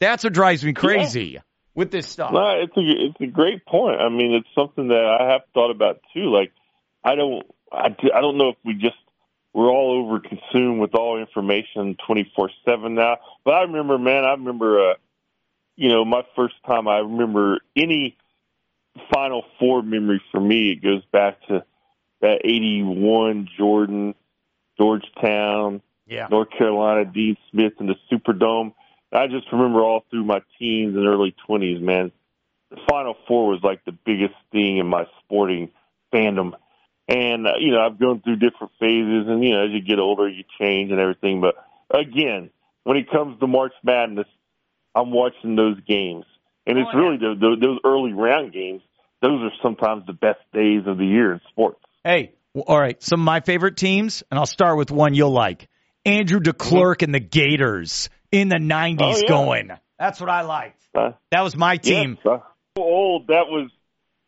that's 0.00 0.24
what 0.24 0.32
drives 0.32 0.64
me 0.64 0.72
crazy 0.72 1.24
yeah. 1.34 1.40
with 1.74 1.90
this 1.90 2.06
stuff. 2.08 2.32
No, 2.32 2.60
it's 2.60 2.76
a 2.76 2.80
it's 2.80 3.20
a 3.20 3.26
great 3.26 3.64
point. 3.66 4.00
I 4.00 4.08
mean, 4.08 4.34
it's 4.34 4.48
something 4.54 4.88
that 4.88 5.18
I 5.20 5.32
have 5.32 5.42
thought 5.54 5.70
about 5.70 6.00
too. 6.14 6.32
Like, 6.32 6.52
I 7.02 7.14
don't 7.14 7.44
I, 7.72 7.86
I 8.14 8.20
don't 8.20 8.38
know 8.38 8.50
if 8.50 8.56
we 8.64 8.74
just 8.74 8.96
we're 9.52 9.70
all 9.70 10.04
over 10.04 10.20
consumed 10.20 10.80
with 10.80 10.94
all 10.94 11.18
information 11.18 11.96
twenty 12.06 12.30
four 12.36 12.50
seven 12.64 12.94
now. 12.94 13.16
But 13.44 13.54
I 13.54 13.62
remember, 13.62 13.98
man, 13.98 14.24
I 14.24 14.32
remember, 14.32 14.90
uh, 14.90 14.94
you 15.76 15.88
know, 15.88 16.04
my 16.04 16.22
first 16.36 16.54
time. 16.66 16.86
I 16.86 16.98
remember 16.98 17.60
any 17.74 18.16
Final 19.12 19.44
Four 19.58 19.82
memory 19.82 20.22
for 20.30 20.40
me, 20.40 20.72
it 20.72 20.82
goes 20.82 21.04
back 21.12 21.40
to 21.48 21.64
that 22.20 22.40
81 22.44 23.48
Jordan, 23.56 24.14
Georgetown, 24.78 25.82
yeah. 26.06 26.26
North 26.30 26.48
Carolina, 26.56 27.04
Dean 27.04 27.36
Smith, 27.50 27.74
and 27.78 27.88
the 27.88 27.96
Superdome. 28.10 28.72
I 29.12 29.26
just 29.26 29.50
remember 29.52 29.80
all 29.80 30.04
through 30.10 30.24
my 30.24 30.40
teens 30.58 30.96
and 30.96 31.06
early 31.06 31.34
20s, 31.48 31.80
man. 31.80 32.12
The 32.70 32.78
Final 32.88 33.14
Four 33.26 33.48
was 33.48 33.60
like 33.62 33.84
the 33.84 33.92
biggest 33.92 34.34
thing 34.52 34.78
in 34.78 34.86
my 34.86 35.06
sporting 35.20 35.70
fandom. 36.12 36.52
And, 37.08 37.46
uh, 37.46 37.52
you 37.58 37.72
know, 37.72 37.80
I've 37.80 37.98
gone 37.98 38.20
through 38.20 38.36
different 38.36 38.72
phases, 38.78 39.26
and, 39.28 39.42
you 39.42 39.52
know, 39.52 39.64
as 39.64 39.70
you 39.70 39.80
get 39.80 39.98
older, 39.98 40.28
you 40.28 40.44
change 40.60 40.90
and 40.90 41.00
everything. 41.00 41.40
But 41.40 41.54
again, 41.90 42.50
when 42.84 42.98
it 42.98 43.10
comes 43.10 43.40
to 43.40 43.46
March 43.46 43.72
Madness, 43.82 44.26
I'm 44.94 45.10
watching 45.10 45.56
those 45.56 45.80
games. 45.86 46.26
And 46.66 46.78
it's 46.78 46.88
oh, 46.92 46.98
yeah. 46.98 47.04
really 47.04 47.16
the, 47.16 47.34
the, 47.40 47.56
those 47.66 47.78
early 47.84 48.12
round 48.12 48.52
games 48.52 48.82
those 49.20 49.42
are 49.42 49.52
sometimes 49.62 50.06
the 50.06 50.12
best 50.12 50.40
days 50.52 50.82
of 50.86 50.98
the 50.98 51.04
year 51.04 51.32
in 51.32 51.40
sports. 51.50 51.80
Hey, 52.04 52.34
all 52.54 52.78
right. 52.78 53.02
Some 53.02 53.20
of 53.20 53.24
my 53.24 53.40
favorite 53.40 53.76
teams, 53.76 54.22
and 54.30 54.38
I'll 54.38 54.46
start 54.46 54.78
with 54.78 54.90
one 54.90 55.14
you'll 55.14 55.30
like. 55.30 55.68
Andrew 56.04 56.40
DeClercq 56.40 56.96
mm-hmm. 56.96 57.04
and 57.04 57.14
the 57.14 57.20
Gators 57.20 58.08
in 58.30 58.48
the 58.48 58.56
90s 58.56 58.98
oh, 59.00 59.16
yeah. 59.16 59.28
going. 59.28 59.70
That's 59.98 60.20
what 60.20 60.30
I 60.30 60.42
liked. 60.42 60.80
Uh, 60.94 61.12
that 61.30 61.42
was 61.42 61.56
my 61.56 61.76
team. 61.76 62.18
Yes, 62.24 62.40
uh, 62.76 62.80
old. 62.80 63.28
That 63.28 63.46
was 63.48 63.70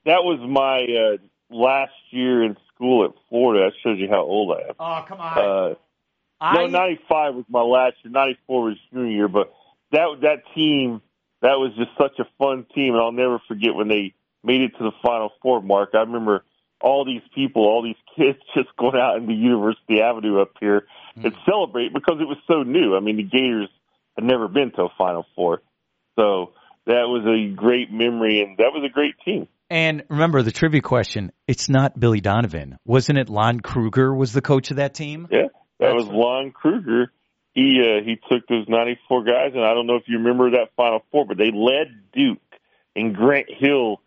that 0.05 0.25
was 0.25 0.41
my 0.41 0.83
uh, 0.83 1.17
last 1.55 1.93
year 2.11 2.43
in 2.45 2.57
school 2.75 3.05
at 3.05 3.13
Florida. 3.29 3.67
That 3.67 3.73
shows 3.83 3.99
you 3.99 4.09
how 4.09 4.23
old 4.23 4.57
I 4.57 4.69
am. 4.69 4.75
Oh, 4.79 5.05
come 5.07 5.21
on. 5.21 5.39
Uh, 5.39 5.75
I... 6.41 6.55
No, 6.55 6.67
95 6.67 7.35
was 7.35 7.45
my 7.49 7.63
last 7.63 7.97
year. 8.03 8.13
94 8.13 8.63
was 8.63 8.77
junior 8.93 9.11
year, 9.11 9.29
but 9.29 9.53
that 9.93 10.07
that 10.23 10.43
team 10.55 11.03
that 11.43 11.59
was 11.59 11.73
just 11.77 11.91
such 11.97 12.19
a 12.19 12.29
fun 12.39 12.67
team, 12.75 12.95
and 12.95 13.03
I'll 13.03 13.13
never 13.13 13.41
forget 13.49 13.75
when 13.75 13.89
they 13.89 14.15
made 14.43 14.63
it 14.63 14.73
to 14.79 14.85
the 14.85 14.93
Final 15.03 15.31
Four, 15.43 15.63
Mark, 15.63 15.91
I 15.95 16.01
remember 16.01 16.45
all 16.81 17.05
these 17.05 17.23
people, 17.35 17.63
all 17.63 17.83
these 17.83 17.97
kids 18.17 18.39
just 18.55 18.69
going 18.77 18.97
out 18.97 19.17
in 19.17 19.27
the 19.27 19.35
University 19.35 20.01
Avenue 20.01 20.41
up 20.41 20.53
here 20.61 20.87
mm. 21.17 21.25
and 21.25 21.35
celebrate 21.49 21.93
because 21.93 22.19
it 22.21 22.29
was 22.29 22.39
so 22.47 22.63
new. 22.63 22.97
I 22.97 23.01
mean, 23.01 23.17
the 23.17 23.23
Gators 23.23 23.69
had 24.17 24.25
never 24.25 24.49
been 24.49 24.73
to 24.73 24.83
a 24.83 24.89
Final 24.99 25.25
Four. 25.35 25.63
So 26.19 26.53
that 26.87 27.07
was 27.07 27.25
a 27.27 27.55
great 27.55 27.93
memory, 27.93 28.41
and 28.41 28.59
that 28.59 28.71
was 28.73 28.85
a 28.85 28.93
great 28.93 29.15
team. 29.25 29.49
And 29.69 30.03
remember 30.09 30.43
the 30.43 30.51
trivia 30.51 30.81
question: 30.81 31.33
It's 31.47 31.69
not 31.69 31.99
Billy 31.99 32.21
Donovan, 32.21 32.79
wasn't 32.85 33.19
it? 33.19 33.29
Lon 33.29 33.61
Kruger 33.61 34.15
was 34.15 34.33
the 34.33 34.43
coach 34.43 34.71
of 34.71 34.79
that 34.79 34.95
team. 34.95 35.29
Yeah, 35.31 35.43
that 35.79 35.93
That's 35.93 35.95
was 35.95 36.07
Lon 36.07 36.51
Kruger. 36.51 37.13
He 37.55 37.81
uh, 37.81 38.05
he 38.05 38.17
took 38.31 38.47
those 38.49 38.67
ninety 38.69 38.99
four 39.09 39.25
guys, 39.25 39.53
and 39.55 39.65
I 39.65 39.75
don't 39.75 39.87
know 39.87 39.97
if 39.97 40.05
you 40.09 40.19
remember 40.19 40.51
that 40.53 40.71
Final 40.77 41.01
Four, 41.13 41.27
but 41.27 41.39
they 41.39 41.53
led 41.53 42.11
Duke 42.13 42.39
and 42.97 43.15
Grant 43.15 43.47
Hill 43.49 44.01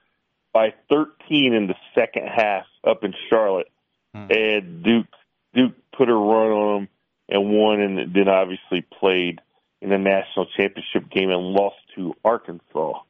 by 0.54 0.74
thirteen 0.90 1.54
in 1.54 1.68
the 1.68 1.76
second 1.96 2.28
half 2.28 2.66
up 2.88 3.04
in 3.04 3.14
Charlotte, 3.30 3.70
hmm. 4.14 4.28
and 4.30 4.84
Duke 4.84 5.08
Duke 5.54 5.74
put 5.98 6.10
a 6.10 6.14
run 6.14 6.52
on 6.52 6.82
them 6.82 6.90
and 7.30 7.50
won, 7.50 7.82
and 7.82 8.14
then 8.14 8.28
obviously 8.28 8.86
played 9.00 9.40
in 9.82 9.90
the 9.90 9.98
national 9.98 10.48
championship 10.58 11.12
game 11.12 11.30
and 11.30 11.42
lost 11.42 11.76
to 11.96 12.14
Arkansas. 12.24 13.02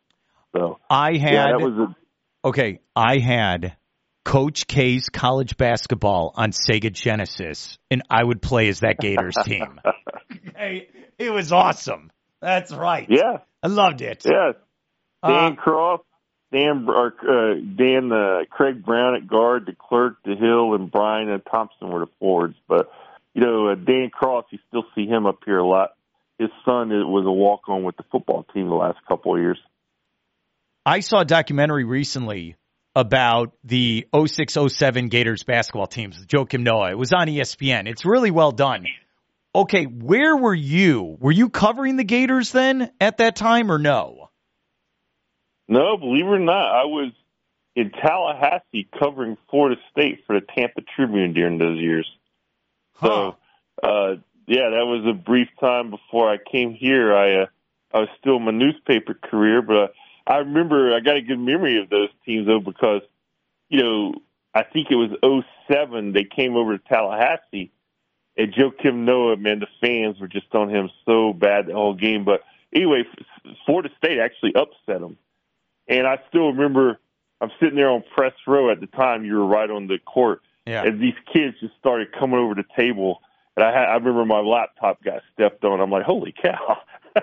So 0.56 0.80
I 0.90 1.18
had 1.18 1.34
yeah, 1.34 1.52
that 1.52 1.62
was 1.62 1.90
a, 1.90 2.48
okay. 2.48 2.80
I 2.96 3.18
had 3.20 3.76
Coach 4.24 4.68
K's 4.68 5.10
college 5.10 5.58
basketball 5.58 6.34
on 6.36 6.52
Sega 6.52 6.92
Genesis, 6.92 7.78
and 7.92 8.04
I 8.10 8.24
would 8.24 8.42
play 8.42 8.70
as 8.70 8.82
that 8.82 9.00
Gators 9.00 9.36
team. 9.46 9.80
hey, 10.56 10.90
it 11.18 11.32
was 11.32 11.52
awesome. 11.52 12.12
That's 12.42 12.72
right. 12.72 13.08
Yeah, 13.10 13.40
I 13.62 13.68
loved 13.68 14.02
it. 14.02 14.24
Yeah, 14.26 14.54
Dan 15.26 15.54
uh, 15.54 15.56
Cross, 15.56 16.02
Dan 16.54 16.88
or 16.88 17.08
uh, 17.08 17.56
Dan 17.56 18.12
uh, 18.12 18.46
Craig 18.50 18.86
Brown 18.86 19.16
at 19.16 19.28
guard, 19.28 19.66
the 19.66 19.74
DeClercq, 19.74 20.16
the 20.24 20.36
Hill, 20.36 20.76
and 20.76 20.90
Brian 20.90 21.30
and 21.30 21.42
Thompson 21.50 21.90
were 21.90 22.02
the 22.02 22.12
forwards. 22.20 22.56
But 22.70 22.90
you 23.34 23.42
know, 23.42 23.70
uh, 23.70 23.76
Dan 23.76 24.10
Cross, 24.12 24.46
you 24.52 24.60
still 24.70 24.86
see 24.96 25.08
him 25.08 25.26
up 25.26 25.40
here 25.46 25.58
a 25.58 25.68
lot 25.68 25.92
his 26.40 26.50
son 26.66 26.90
was 26.90 27.26
a 27.26 27.32
walk 27.32 27.68
on 27.68 27.84
with 27.84 27.98
the 27.98 28.04
football 28.12 28.46
team 28.54 28.68
the 28.68 28.76
last 28.76 28.98
couple 29.08 29.36
of 29.36 29.42
years. 29.42 29.60
I 30.86 31.00
saw 31.00 31.22
a 31.22 31.26
documentary 31.26 31.86
recently 31.86 32.56
about 32.96 33.54
the 33.64 34.08
0607 34.14 35.08
Gators 35.08 35.44
basketball 35.44 35.88
teams, 35.88 36.26
Joakim 36.26 36.62
Noah. 36.62 36.92
It 36.92 36.98
was 36.98 37.14
on 37.14 37.28
ESPN. 37.28 37.88
It's 37.88 38.06
really 38.06 38.32
well 38.32 38.52
done. 38.52 38.86
Okay, 39.56 39.86
where 39.86 40.36
were 40.36 40.54
you? 40.54 41.18
Were 41.20 41.32
you 41.32 41.50
covering 41.50 41.96
the 41.96 42.04
Gators 42.04 42.52
then 42.52 42.92
at 43.00 43.18
that 43.18 43.36
time 43.36 43.72
or 43.72 43.80
no? 43.80 44.30
No, 45.74 45.98
believe 45.98 46.25
it 46.25 46.30
or 46.30 46.38
not, 46.38 46.68
I 46.68 46.84
was 46.84 47.12
in 47.75 47.89
Tallahassee 47.89 48.88
covering 49.00 49.39
Florida 49.50 49.82
State 49.92 50.24
for 50.27 50.39
the 50.39 50.46
Tampa 50.56 50.82
Tribune 50.96 51.34
during 51.34 51.58
those 51.58 51.80
years. 51.80 52.08
Huh. 52.94 53.08
So, 53.08 53.36
uh, 53.82 54.15
yeah, 54.46 54.70
that 54.70 54.86
was 54.86 55.03
a 55.10 55.13
brief 55.13 55.48
time 55.60 55.89
before 55.89 56.30
I 56.30 56.38
came 56.38 56.75
here. 56.75 57.15
I 57.15 57.42
uh, 57.42 57.46
I 57.92 58.00
was 58.01 58.10
still 58.20 58.36
in 58.36 58.44
my 58.44 58.51
newspaper 58.51 59.15
career, 59.15 59.63
but 59.63 59.75
uh, 59.75 59.88
I 60.27 60.38
remember 60.38 60.94
I 60.94 61.00
got 61.00 61.15
a 61.15 61.22
good 61.22 61.39
memory 61.39 61.82
of 61.82 61.89
those 61.89 62.10
teams 62.24 62.46
though 62.46 62.60
because 62.60 63.01
you 63.70 63.82
know 63.82 64.13
I 64.53 64.62
think 64.62 64.92
it 64.92 64.96
was 64.96 65.44
'07 65.72 66.13
they 66.13 66.24
came 66.24 66.56
over 66.56 66.77
to 66.77 66.84
Tallahassee 66.88 67.72
and 68.38 68.53
Joakim 68.53 69.06
Noah 69.06 69.38
man 69.38 69.60
the 69.60 69.68
fans 69.82 70.20
were 70.20 70.27
just 70.27 70.53
on 70.53 70.70
him 70.70 70.92
so 71.03 71.34
bad 71.34 71.65
the 71.65 71.74
whole 71.74 71.96
game. 71.96 72.25
But 72.25 72.42
anyway, 72.75 73.06
Florida 73.65 73.89
State 73.98 74.20
actually 74.20 74.53
upset 74.53 75.01
them, 75.01 75.18
and 75.88 76.08
I 76.08 76.20
still 76.30 76.52
remember 76.52 77.00
I'm 77.42 77.52
sitting 77.60 77.75
there 77.75 77.90
on 77.90 78.04
press 78.16 78.34
row 78.48 78.72
at 78.72 78.80
the 78.80 78.88
time. 78.88 79.25
You 79.25 79.36
were 79.36 79.46
right 79.46 79.70
on 79.70 79.88
the 79.88 80.00
court, 80.00 80.42
yeah. 80.66 80.84
and 80.84 81.02
these 81.02 81.16
kids 81.32 81.56
just 81.60 81.74
started 81.80 82.12
coming 82.12 82.40
over 82.40 82.56
the 82.56 82.66
table 82.75 83.22
and 83.56 83.66
I, 83.66 83.72
had, 83.72 83.90
I 83.90 83.94
remember 83.96 84.25
my 84.25 84.40
laptop 84.40 85.04
got 85.04 85.22
stepped 85.34 85.63
on. 85.63 85.80
I'm 85.80 85.92
like, 85.92 86.04
holy 86.04 86.34
cow! 86.34 86.78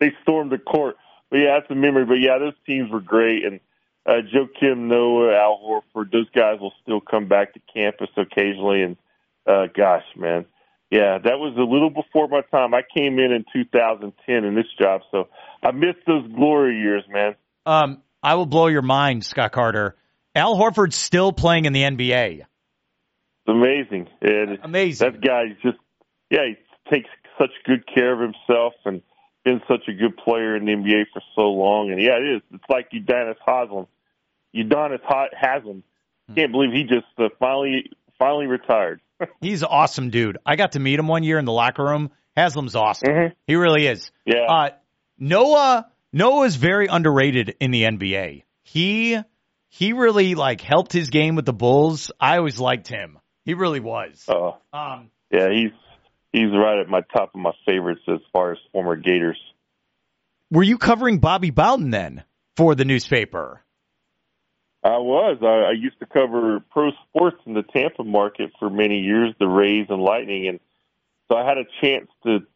they 0.00 0.12
stormed 0.22 0.52
the 0.52 0.58
court. 0.58 0.96
But 1.30 1.38
yeah, 1.38 1.58
that's 1.58 1.70
a 1.70 1.74
memory. 1.74 2.04
But 2.04 2.20
yeah, 2.20 2.38
those 2.38 2.54
teams 2.66 2.90
were 2.90 3.00
great, 3.00 3.44
and 3.44 3.60
uh, 4.06 4.20
Joakim 4.32 4.88
Noah, 4.88 5.34
Al 5.34 5.58
Horford, 5.58 6.12
those 6.12 6.30
guys 6.30 6.60
will 6.60 6.74
still 6.82 7.00
come 7.00 7.26
back 7.26 7.54
to 7.54 7.60
campus 7.72 8.10
occasionally. 8.16 8.82
And 8.82 8.96
uh, 9.46 9.66
gosh, 9.74 10.04
man, 10.16 10.44
yeah, 10.90 11.18
that 11.18 11.38
was 11.40 11.56
a 11.56 11.62
little 11.62 11.90
before 11.90 12.28
my 12.28 12.42
time. 12.42 12.72
I 12.72 12.82
came 12.96 13.18
in 13.18 13.32
in 13.32 13.44
2010 13.52 14.44
in 14.44 14.54
this 14.54 14.72
job, 14.78 15.00
so 15.10 15.28
I 15.62 15.72
missed 15.72 16.06
those 16.06 16.26
glory 16.28 16.78
years, 16.78 17.02
man. 17.08 17.34
Um, 17.66 18.02
I 18.22 18.34
will 18.34 18.46
blow 18.46 18.68
your 18.68 18.82
mind, 18.82 19.24
Scott 19.24 19.52
Carter. 19.52 19.96
Al 20.34 20.56
Horford's 20.56 20.96
still 20.96 21.32
playing 21.32 21.64
in 21.66 21.72
the 21.72 21.82
NBA. 21.82 22.40
It's 22.40 22.48
amazing. 23.46 24.08
And 24.20 24.58
amazing. 24.62 25.12
That 25.12 25.20
guy 25.20 25.42
just, 25.62 25.78
yeah, 26.30 26.40
he 26.48 26.92
takes 26.92 27.08
such 27.38 27.50
good 27.64 27.84
care 27.86 28.12
of 28.12 28.20
himself 28.20 28.74
and 28.84 29.02
been 29.44 29.60
such 29.68 29.86
a 29.88 29.92
good 29.92 30.16
player 30.16 30.56
in 30.56 30.64
the 30.64 30.72
NBA 30.72 31.04
for 31.12 31.22
so 31.34 31.42
long. 31.42 31.90
And 31.90 32.00
yeah, 32.00 32.16
it 32.16 32.36
is. 32.36 32.42
It's 32.52 32.64
like 32.68 32.90
Udonis 32.90 33.36
Haslem. 33.46 33.86
Udonis 34.56 35.00
Haslem. 35.38 35.82
Hmm. 36.28 36.34
Can't 36.34 36.52
believe 36.52 36.72
he 36.72 36.84
just 36.84 37.06
uh, 37.18 37.28
finally 37.38 37.90
finally 38.18 38.46
retired. 38.46 39.00
He's 39.40 39.62
an 39.62 39.68
awesome 39.70 40.10
dude. 40.10 40.38
I 40.46 40.56
got 40.56 40.72
to 40.72 40.80
meet 40.80 40.98
him 40.98 41.08
one 41.08 41.22
year 41.22 41.38
in 41.38 41.44
the 41.44 41.52
locker 41.52 41.84
room. 41.84 42.10
Haslem's 42.36 42.74
awesome. 42.74 43.08
Mm-hmm. 43.08 43.34
He 43.46 43.54
really 43.56 43.86
is. 43.86 44.10
Yeah. 44.24 44.46
Uh, 44.48 44.70
Noah 45.18 45.86
Noah 46.14 46.44
is 46.44 46.54
very 46.54 46.86
underrated 46.86 47.56
in 47.58 47.72
the 47.72 47.82
NBA. 47.82 48.44
He 48.62 49.18
he 49.68 49.92
really 49.92 50.36
like 50.36 50.60
helped 50.60 50.92
his 50.92 51.10
game 51.10 51.34
with 51.34 51.44
the 51.44 51.52
Bulls. 51.52 52.12
I 52.20 52.38
always 52.38 52.60
liked 52.60 52.86
him. 52.86 53.18
He 53.44 53.54
really 53.54 53.80
was. 53.80 54.24
Oh, 54.28 54.58
um, 54.72 55.10
yeah, 55.32 55.48
he's 55.50 55.72
he's 56.32 56.52
right 56.52 56.78
at 56.78 56.88
my 56.88 57.00
top 57.12 57.34
of 57.34 57.40
my 57.40 57.50
favorites 57.66 58.02
as 58.06 58.20
far 58.32 58.52
as 58.52 58.58
former 58.70 58.94
Gators. 58.94 59.40
Were 60.52 60.62
you 60.62 60.78
covering 60.78 61.18
Bobby 61.18 61.50
Bowden 61.50 61.90
then 61.90 62.22
for 62.56 62.76
the 62.76 62.84
newspaper? 62.84 63.64
I 64.84 64.98
was. 64.98 65.38
I, 65.42 65.70
I 65.70 65.72
used 65.72 65.98
to 65.98 66.06
cover 66.06 66.60
pro 66.70 66.90
sports 67.08 67.38
in 67.44 67.54
the 67.54 67.64
Tampa 67.64 68.04
market 68.04 68.52
for 68.60 68.70
many 68.70 69.00
years, 69.00 69.34
the 69.40 69.48
Rays 69.48 69.86
and 69.88 70.00
Lightning, 70.00 70.46
and 70.46 70.60
so 71.26 71.36
I 71.36 71.44
had 71.44 71.58
a 71.58 71.64
chance 71.82 72.08
to 72.24 72.46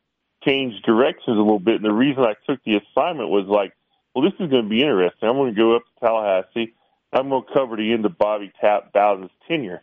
change 0.49 0.81
directions 0.83 1.37
a 1.37 1.41
little 1.41 1.59
bit. 1.59 1.77
And 1.77 1.85
the 1.85 1.93
reason 1.93 2.25
I 2.25 2.35
took 2.47 2.63
the 2.65 2.77
assignment 2.77 3.29
was 3.29 3.47
like, 3.47 3.73
well, 4.15 4.25
this 4.25 4.35
is 4.41 4.51
going 4.51 4.65
to 4.65 4.69
be 4.69 4.81
interesting. 4.81 5.29
I'm 5.29 5.37
going 5.37 5.55
to 5.55 5.61
go 5.61 5.77
up 5.77 5.83
to 5.83 6.07
Tallahassee. 6.07 6.75
I'm 7.13 7.29
going 7.29 7.45
to 7.45 7.53
cover 7.53 7.77
the 7.77 7.93
end 7.93 8.05
of 8.05 8.19
Bobby 8.19 8.53
Tap 8.61 8.93
Bowden's 8.93 9.31
tenure. 9.47 9.83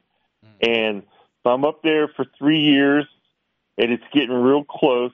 And 0.61 1.03
so 1.43 1.49
I'm 1.51 1.65
up 1.65 1.81
there 1.83 2.07
for 2.07 2.25
three 2.37 2.59
years, 2.59 3.05
and 3.77 3.91
it's 3.91 4.03
getting 4.13 4.31
real 4.31 4.63
close. 4.63 5.11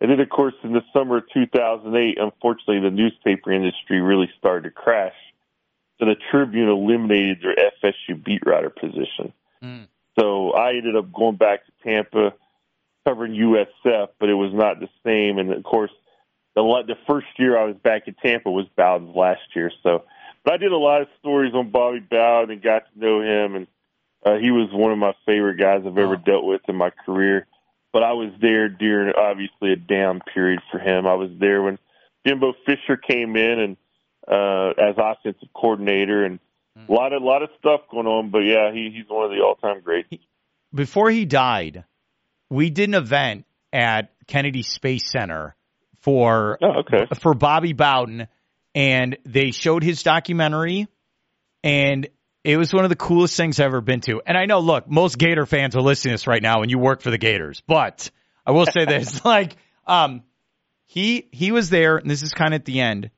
And 0.00 0.10
then, 0.10 0.20
of 0.20 0.28
course, 0.28 0.54
in 0.64 0.72
the 0.72 0.82
summer 0.92 1.18
of 1.18 1.24
2008, 1.32 2.18
unfortunately, 2.20 2.80
the 2.80 2.90
newspaper 2.90 3.52
industry 3.52 4.00
really 4.00 4.30
started 4.38 4.64
to 4.64 4.70
crash. 4.70 5.14
So 5.98 6.06
the 6.06 6.16
Tribune 6.30 6.68
eliminated 6.68 7.42
their 7.42 7.70
FSU 7.82 8.22
beat 8.24 8.42
writer 8.44 8.70
position. 8.70 9.32
Mm. 9.62 9.86
So 10.18 10.52
I 10.52 10.70
ended 10.70 10.96
up 10.96 11.12
going 11.12 11.36
back 11.36 11.64
to 11.66 11.72
Tampa, 11.84 12.34
covering 13.06 13.32
USF, 13.32 14.08
but 14.18 14.28
it 14.28 14.34
was 14.34 14.52
not 14.52 14.80
the 14.80 14.88
same. 15.04 15.38
And 15.38 15.52
of 15.52 15.62
course, 15.64 15.90
the 16.54 16.62
the 16.86 16.96
first 17.06 17.26
year 17.38 17.58
I 17.58 17.64
was 17.64 17.76
back 17.76 18.08
in 18.08 18.14
Tampa 18.14 18.50
was 18.50 18.66
Bowden's 18.76 19.16
last 19.16 19.40
year. 19.54 19.70
So, 19.82 20.04
but 20.44 20.54
I 20.54 20.56
did 20.56 20.72
a 20.72 20.76
lot 20.76 21.02
of 21.02 21.08
stories 21.18 21.54
on 21.54 21.70
Bobby 21.70 22.00
Bowden 22.00 22.50
and 22.50 22.62
got 22.62 22.84
to 22.92 22.98
know 22.98 23.20
him 23.20 23.54
and 23.54 23.66
uh, 24.24 24.36
he 24.38 24.50
was 24.50 24.68
one 24.72 24.92
of 24.92 24.98
my 24.98 25.14
favorite 25.26 25.58
guys 25.58 25.82
I've 25.86 25.98
ever 25.98 26.16
dealt 26.16 26.44
with 26.44 26.62
in 26.68 26.76
my 26.76 26.90
career. 26.90 27.46
But 27.92 28.02
I 28.02 28.12
was 28.12 28.30
there 28.40 28.68
during 28.68 29.12
obviously 29.14 29.72
a 29.72 29.76
down 29.76 30.20
period 30.32 30.60
for 30.70 30.78
him. 30.78 31.06
I 31.06 31.14
was 31.14 31.30
there 31.38 31.62
when 31.62 31.78
Jimbo 32.26 32.54
Fisher 32.64 32.96
came 32.96 33.36
in 33.36 33.58
and 33.58 33.76
uh, 34.26 34.70
as 34.80 34.94
offensive 34.96 35.48
coordinator, 35.54 36.24
and 36.24 36.38
mm. 36.78 36.88
a 36.88 36.92
lot 36.92 37.12
of 37.12 37.22
a 37.22 37.24
lot 37.24 37.42
of 37.42 37.50
stuff 37.58 37.82
going 37.90 38.06
on. 38.06 38.30
But 38.30 38.40
yeah, 38.40 38.72
he, 38.72 38.90
he's 38.94 39.08
one 39.08 39.24
of 39.24 39.30
the 39.30 39.42
all 39.42 39.56
time 39.56 39.80
greats. 39.80 40.08
Before 40.74 41.10
he 41.10 41.26
died, 41.26 41.84
we 42.52 42.70
did 42.70 42.88
an 42.88 42.94
event 42.94 43.46
at 43.72 44.12
Kennedy 44.26 44.62
Space 44.62 45.10
Center 45.10 45.56
for 46.00 46.58
oh, 46.62 46.80
okay. 46.80 47.06
for 47.20 47.34
Bobby 47.34 47.72
Bowden, 47.72 48.28
and 48.74 49.16
they 49.24 49.50
showed 49.50 49.82
his 49.82 50.02
documentary, 50.02 50.88
and 51.64 52.08
it 52.44 52.56
was 52.56 52.72
one 52.72 52.84
of 52.84 52.90
the 52.90 52.96
coolest 52.96 53.36
things 53.36 53.60
I've 53.60 53.66
ever 53.66 53.80
been 53.80 54.00
to. 54.02 54.20
And 54.26 54.36
I 54.36 54.46
know, 54.46 54.60
look, 54.60 54.88
most 54.90 55.16
Gator 55.16 55.46
fans 55.46 55.76
are 55.76 55.80
listening 55.80 56.10
to 56.10 56.14
this 56.14 56.26
right 56.26 56.42
now 56.42 56.62
and 56.62 56.70
you 56.70 56.78
work 56.78 57.00
for 57.00 57.10
the 57.10 57.18
Gators, 57.18 57.62
but 57.66 58.10
I 58.44 58.50
will 58.50 58.66
say 58.66 58.84
this, 58.84 59.24
like, 59.24 59.56
um, 59.86 60.22
he, 60.86 61.28
he 61.30 61.52
was 61.52 61.70
there 61.70 61.96
and 61.96 62.10
this 62.10 62.22
is 62.22 62.32
kind 62.32 62.52
of 62.52 62.60
at 62.60 62.64
the 62.64 62.80
end. 62.80 63.10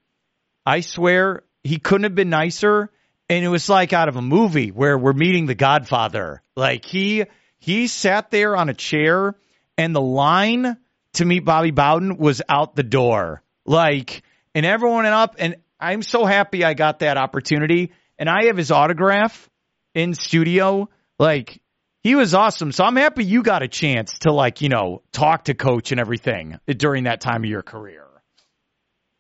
I 0.67 0.81
swear 0.81 1.43
he 1.63 1.79
couldn't 1.79 2.05
have 2.05 2.15
been 2.15 2.31
nicer. 2.31 2.91
And 3.31 3.43
it 3.43 3.49
was 3.49 3.71
like 3.71 3.95
out 3.95 4.11
of 4.11 4.17
a 4.17 4.23
movie 4.23 4.71
where 4.71 4.99
we're 4.99 5.15
meeting 5.15 5.47
the 5.47 5.55
Godfather. 5.55 6.43
Like 6.55 6.85
he, 6.85 7.25
he 7.65 7.87
sat 7.87 8.31
there 8.31 8.55
on 8.55 8.69
a 8.69 8.75
chair 8.75 9.35
and 9.79 9.97
the 9.97 10.01
line 10.01 10.77
to 11.15 11.25
meet 11.25 11.47
Bobby 11.47 11.71
Bowden 11.71 12.19
was 12.19 12.43
out 12.47 12.77
the 12.77 12.83
door. 12.83 13.43
Like, 13.65 14.23
and 14.55 14.67
everyone 14.67 15.05
went 15.05 15.15
up 15.15 15.37
and 15.39 15.57
I'm 15.81 16.03
so 16.03 16.27
happy 16.27 16.63
I 16.63 16.75
got 16.75 16.99
that 16.99 17.17
opportunity, 17.17 17.93
and 18.19 18.29
I 18.29 18.47
have 18.47 18.57
his 18.59 18.71
autograph 18.71 19.49
in 19.95 20.13
studio. 20.13 20.91
Like 21.19 21.63
he 22.03 22.15
was 22.15 22.35
awesome. 22.35 22.71
So 22.71 22.85
I'm 22.85 22.97
happy 22.97 23.25
you 23.25 23.43
got 23.43 23.63
a 23.63 23.69
chance 23.69 24.19
to 24.21 24.33
like 24.33 24.61
you 24.61 24.69
know 24.69 25.01
talk 25.11 25.45
to 25.45 25.55
coach 25.55 25.91
and 25.91 26.01
everything 26.01 26.59
during 26.67 27.05
that 27.05 27.23
time 27.23 27.45
of 27.45 27.51
your 27.51 27.63
career. 27.63 28.07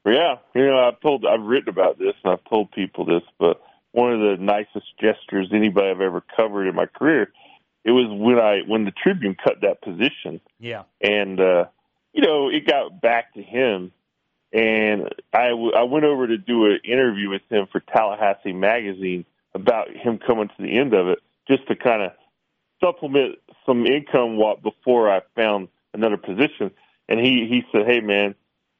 Yeah, 0.04 0.36
you 0.54 0.66
know 0.66 0.86
I've 0.86 1.00
told 1.00 1.24
I've 1.24 1.44
written 1.44 1.70
about 1.70 1.98
this 1.98 2.12
and 2.22 2.34
I've 2.34 2.44
told 2.50 2.72
people 2.72 3.06
this, 3.06 3.22
but 3.38 3.62
one 3.92 4.12
of 4.12 4.20
the 4.20 4.36
nicest 4.38 4.86
gestures 5.00 5.48
anybody 5.50 5.88
I've 5.88 6.00
ever 6.02 6.22
covered 6.36 6.68
in 6.68 6.74
my 6.74 6.86
career. 6.86 7.32
It 7.84 7.90
was 7.90 8.06
when 8.10 8.38
I 8.38 8.60
when 8.66 8.84
the 8.84 8.92
Tribune 8.92 9.36
cut 9.42 9.60
that 9.62 9.82
position. 9.82 10.40
Yeah, 10.58 10.84
and 11.00 11.40
uh, 11.40 11.66
you 12.12 12.22
know 12.22 12.48
it 12.48 12.66
got 12.66 13.00
back 13.00 13.34
to 13.34 13.42
him 13.42 13.92
and 14.54 15.12
I, 15.32 15.48
w- 15.48 15.72
I 15.72 15.82
went 15.82 16.04
over 16.04 16.28
to 16.28 16.38
do 16.38 16.66
an 16.66 16.78
interview 16.84 17.28
with 17.28 17.42
him 17.50 17.66
for 17.72 17.80
Tallahassee 17.80 18.52
Magazine 18.52 19.24
about 19.52 19.90
him 19.90 20.18
coming 20.24 20.46
to 20.46 20.62
the 20.62 20.78
end 20.78 20.94
of 20.94 21.08
it, 21.08 21.18
just 21.48 21.66
to 21.66 21.74
kind 21.74 22.02
of 22.02 22.12
supplement 22.80 23.38
some 23.66 23.84
income 23.84 24.36
what 24.36 24.62
before 24.62 25.10
I 25.10 25.22
found 25.34 25.68
another 25.92 26.16
position. 26.16 26.70
And 27.08 27.18
he 27.18 27.46
he 27.48 27.64
said, 27.72 27.86
"Hey 27.86 28.00
man, 28.00 28.36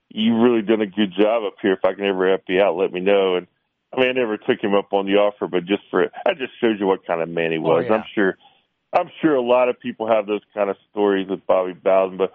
you 0.09 0.41
really 0.41 0.63
done 0.63 0.81
a 0.81 0.87
good 0.87 1.13
job 1.13 1.43
up 1.45 1.57
here. 1.61 1.73
If 1.73 1.85
I 1.85 1.93
can 1.93 2.05
ever 2.05 2.29
help 2.29 2.43
you 2.49 2.63
out, 2.63 2.77
let 2.77 2.93
me 2.93 3.01
know." 3.01 3.35
And 3.35 3.49
I 3.93 4.01
mean, 4.01 4.09
I 4.11 4.13
never 4.13 4.37
took 4.37 4.63
him 4.63 4.75
up 4.75 4.93
on 4.93 5.07
the 5.07 5.17
offer, 5.17 5.49
but 5.49 5.67
just 5.67 5.83
for 5.91 6.03
it, 6.05 6.13
that 6.25 6.39
just 6.39 6.53
shows 6.61 6.79
you 6.79 6.87
what 6.87 7.05
kind 7.05 7.21
of 7.21 7.29
man 7.29 7.51
he 7.51 7.59
was. 7.59 7.85
Oh, 7.89 7.93
yeah. 7.93 7.99
I'm 7.99 8.05
sure, 8.15 8.37
I'm 8.95 9.11
sure 9.21 9.35
a 9.35 9.43
lot 9.43 9.69
of 9.69 9.81
people 9.81 10.07
have 10.07 10.27
those 10.27 10.43
kind 10.55 10.71
of 10.71 10.77
stories 10.91 11.29
with 11.29 11.47
Bobby 11.47 11.73
Bowden, 11.73 12.17
but 12.17 12.33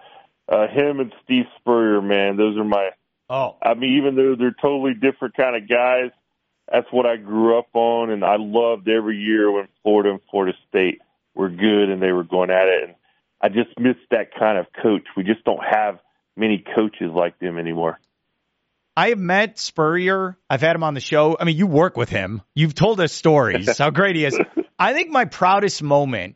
uh, 0.48 0.66
him 0.68 1.00
and 1.00 1.12
Steve 1.24 1.44
Spurrier, 1.58 2.02
man, 2.02 2.36
those 2.36 2.56
are 2.58 2.64
my 2.64 2.90
Oh, 3.30 3.56
I 3.62 3.74
mean, 3.74 3.98
even 3.98 4.16
though 4.16 4.34
they're 4.36 4.56
totally 4.60 4.92
different 4.92 5.36
kind 5.36 5.54
of 5.54 5.68
guys, 5.68 6.10
that's 6.70 6.88
what 6.90 7.06
I 7.06 7.16
grew 7.16 7.56
up 7.56 7.68
on, 7.74 8.10
and 8.10 8.24
I 8.24 8.34
loved 8.38 8.88
every 8.88 9.18
year 9.18 9.50
when 9.52 9.68
Florida 9.84 10.10
and 10.10 10.20
Florida 10.30 10.58
State 10.68 11.00
were 11.36 11.48
good 11.48 11.90
and 11.90 12.02
they 12.02 12.10
were 12.10 12.24
going 12.24 12.50
at 12.50 12.66
it. 12.66 12.88
And 12.88 12.94
I 13.40 13.48
just 13.48 13.78
miss 13.78 13.94
that 14.10 14.34
kind 14.36 14.58
of 14.58 14.66
coach. 14.82 15.04
We 15.16 15.22
just 15.22 15.44
don't 15.44 15.62
have 15.64 16.00
many 16.36 16.64
coaches 16.74 17.12
like 17.14 17.38
them 17.38 17.56
anymore. 17.56 18.00
I 18.96 19.10
have 19.10 19.18
met 19.18 19.60
Spurrier. 19.60 20.36
I've 20.50 20.60
had 20.60 20.74
him 20.74 20.82
on 20.82 20.94
the 20.94 21.00
show. 21.00 21.36
I 21.38 21.44
mean, 21.44 21.56
you 21.56 21.68
work 21.68 21.96
with 21.96 22.08
him. 22.08 22.42
You've 22.56 22.74
told 22.74 22.98
us 22.98 23.12
stories 23.12 23.78
how 23.78 23.90
great 23.90 24.16
he 24.16 24.24
is. 24.24 24.36
I 24.76 24.92
think 24.92 25.10
my 25.10 25.24
proudest 25.24 25.84
moment 25.84 26.34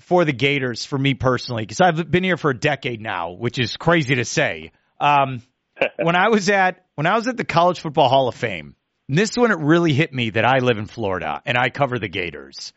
for 0.00 0.24
the 0.24 0.32
Gators, 0.32 0.84
for 0.84 0.98
me 0.98 1.14
personally, 1.14 1.62
because 1.62 1.80
I've 1.80 2.10
been 2.10 2.24
here 2.24 2.36
for 2.36 2.50
a 2.50 2.58
decade 2.58 3.00
now, 3.00 3.32
which 3.32 3.58
is 3.58 3.76
crazy 3.76 4.16
to 4.16 4.24
say. 4.24 4.72
Um, 5.00 5.42
when 6.02 6.16
I 6.16 6.28
was 6.28 6.48
at 6.50 6.84
when 6.94 7.06
I 7.06 7.16
was 7.16 7.26
at 7.28 7.36
the 7.36 7.44
College 7.44 7.80
Football 7.80 8.08
Hall 8.08 8.28
of 8.28 8.34
Fame, 8.34 8.74
and 9.08 9.18
this 9.18 9.30
is 9.30 9.38
when 9.38 9.50
it 9.50 9.58
really 9.58 9.92
hit 9.92 10.12
me 10.12 10.30
that 10.30 10.44
I 10.44 10.58
live 10.58 10.78
in 10.78 10.86
Florida 10.86 11.42
and 11.44 11.58
I 11.58 11.68
cover 11.70 11.98
the 11.98 12.08
Gators. 12.08 12.72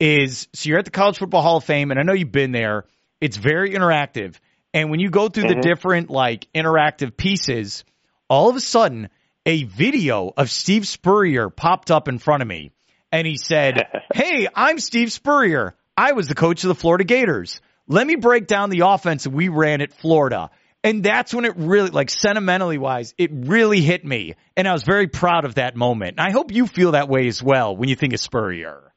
Is 0.00 0.48
so 0.52 0.68
you're 0.68 0.78
at 0.80 0.84
the 0.84 0.90
College 0.90 1.18
Football 1.18 1.42
Hall 1.42 1.56
of 1.58 1.64
Fame, 1.64 1.90
and 1.90 2.00
I 2.00 2.02
know 2.02 2.12
you've 2.12 2.32
been 2.32 2.52
there. 2.52 2.84
It's 3.20 3.36
very 3.36 3.70
interactive, 3.70 4.34
and 4.74 4.90
when 4.90 4.98
you 5.00 5.08
go 5.08 5.28
through 5.28 5.44
Mm-hmm. 5.44 5.60
the 5.60 5.68
different 5.68 6.10
like 6.10 6.48
interactive 6.52 7.16
pieces, 7.16 7.84
all 8.28 8.50
of 8.50 8.56
a 8.56 8.60
sudden 8.60 9.08
a 9.46 9.62
video 9.64 10.32
of 10.36 10.50
Steve 10.50 10.86
Spurrier 10.88 11.48
popped 11.48 11.90
up 11.92 12.08
in 12.08 12.18
front 12.18 12.42
of 12.42 12.48
me, 12.48 12.72
and 13.12 13.26
he 13.26 13.36
said, 13.36 13.86
"Hey, 14.14 14.48
I'm 14.54 14.80
Steve 14.80 15.12
Spurrier. 15.12 15.76
I 15.96 16.12
was 16.12 16.28
the 16.28 16.34
coach 16.34 16.64
of 16.64 16.68
the 16.68 16.74
Florida 16.74 17.04
Gators. 17.04 17.60
Let 17.86 18.06
me 18.06 18.16
break 18.16 18.46
down 18.46 18.70
the 18.70 18.86
offense 18.86 19.26
we 19.26 19.48
ran 19.48 19.80
at 19.80 19.92
Florida." 19.92 20.50
And 20.84 21.02
that's 21.02 21.32
when 21.32 21.46
it 21.46 21.54
really, 21.56 21.88
like 21.88 22.10
sentimentally 22.10 22.76
wise, 22.76 23.14
it 23.16 23.30
really 23.32 23.80
hit 23.80 24.04
me. 24.04 24.34
And 24.54 24.68
I 24.68 24.72
was 24.74 24.82
very 24.82 25.06
proud 25.06 25.46
of 25.46 25.54
that 25.54 25.74
moment. 25.74 26.18
And 26.18 26.28
I 26.28 26.30
hope 26.30 26.52
you 26.52 26.66
feel 26.66 26.92
that 26.92 27.08
way 27.08 27.26
as 27.26 27.42
well 27.42 27.74
when 27.74 27.88
you 27.88 27.96
think 27.96 28.12
of 28.12 28.20
Spurrier. 28.20 28.92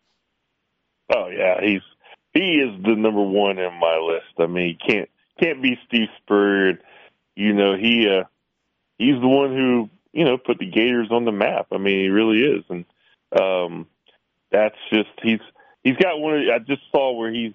Oh 1.16 1.30
yeah, 1.30 1.62
he's 1.62 1.82
he 2.34 2.58
is 2.58 2.84
the 2.84 2.96
number 2.96 3.22
one 3.22 3.58
in 3.58 3.74
my 3.80 3.98
list. 3.98 4.34
I 4.38 4.48
mean, 4.48 4.78
he 4.78 4.94
can't 4.94 5.10
can't 5.42 5.64
be 5.64 5.78
Steve 5.88 6.10
Spurrier. 6.22 6.80
You 7.36 7.54
know, 7.54 7.78
he 7.78 8.06
uh 8.10 8.26
he's 8.98 9.20
the 9.22 9.28
one 9.28 9.56
who 9.56 9.90
you 10.12 10.26
know 10.26 10.38
put 10.38 10.60
the 10.60 10.70
Gators 10.70 11.08
on 11.10 11.24
the 11.24 11.32
map. 11.32 11.68
I 11.72 11.78
mean, 11.78 12.02
he 12.02 12.10
really 12.10 12.40
is, 12.40 12.66
and 12.70 12.86
um 13.40 13.88
that's 14.52 14.76
just 14.92 15.10
he's 15.24 15.40
he's 15.88 15.98
got 15.98 16.20
one. 16.20 16.34
Of, 16.34 16.50
I 16.54 16.60
just 16.60 16.82
saw 16.92 17.14
where 17.14 17.32
he's 17.32 17.54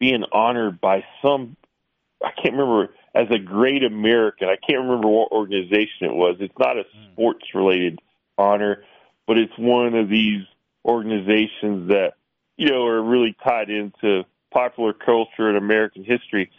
being 0.00 0.24
honored 0.32 0.80
by 0.80 1.04
some. 1.22 1.56
I 2.22 2.30
can't 2.30 2.56
remember 2.56 2.92
as 3.14 3.28
a 3.30 3.38
great 3.38 3.84
American. 3.84 4.48
I 4.48 4.56
can't 4.56 4.82
remember 4.82 5.08
what 5.08 5.30
organization 5.30 6.02
it 6.02 6.14
was. 6.14 6.36
It's 6.40 6.58
not 6.58 6.78
a 6.78 6.82
hmm. 6.82 7.12
sports 7.12 7.44
related 7.54 8.00
honor, 8.36 8.84
but 9.26 9.38
it's 9.38 9.56
one 9.56 9.94
of 9.94 10.08
these 10.08 10.42
organizations 10.84 11.88
that 11.90 12.14
you 12.56 12.68
know 12.68 12.86
are 12.86 13.02
really 13.02 13.36
tied 13.44 13.70
into 13.70 14.24
popular 14.52 14.92
culture 14.92 15.48
and 15.48 15.56
American 15.56 16.04
history. 16.04 16.50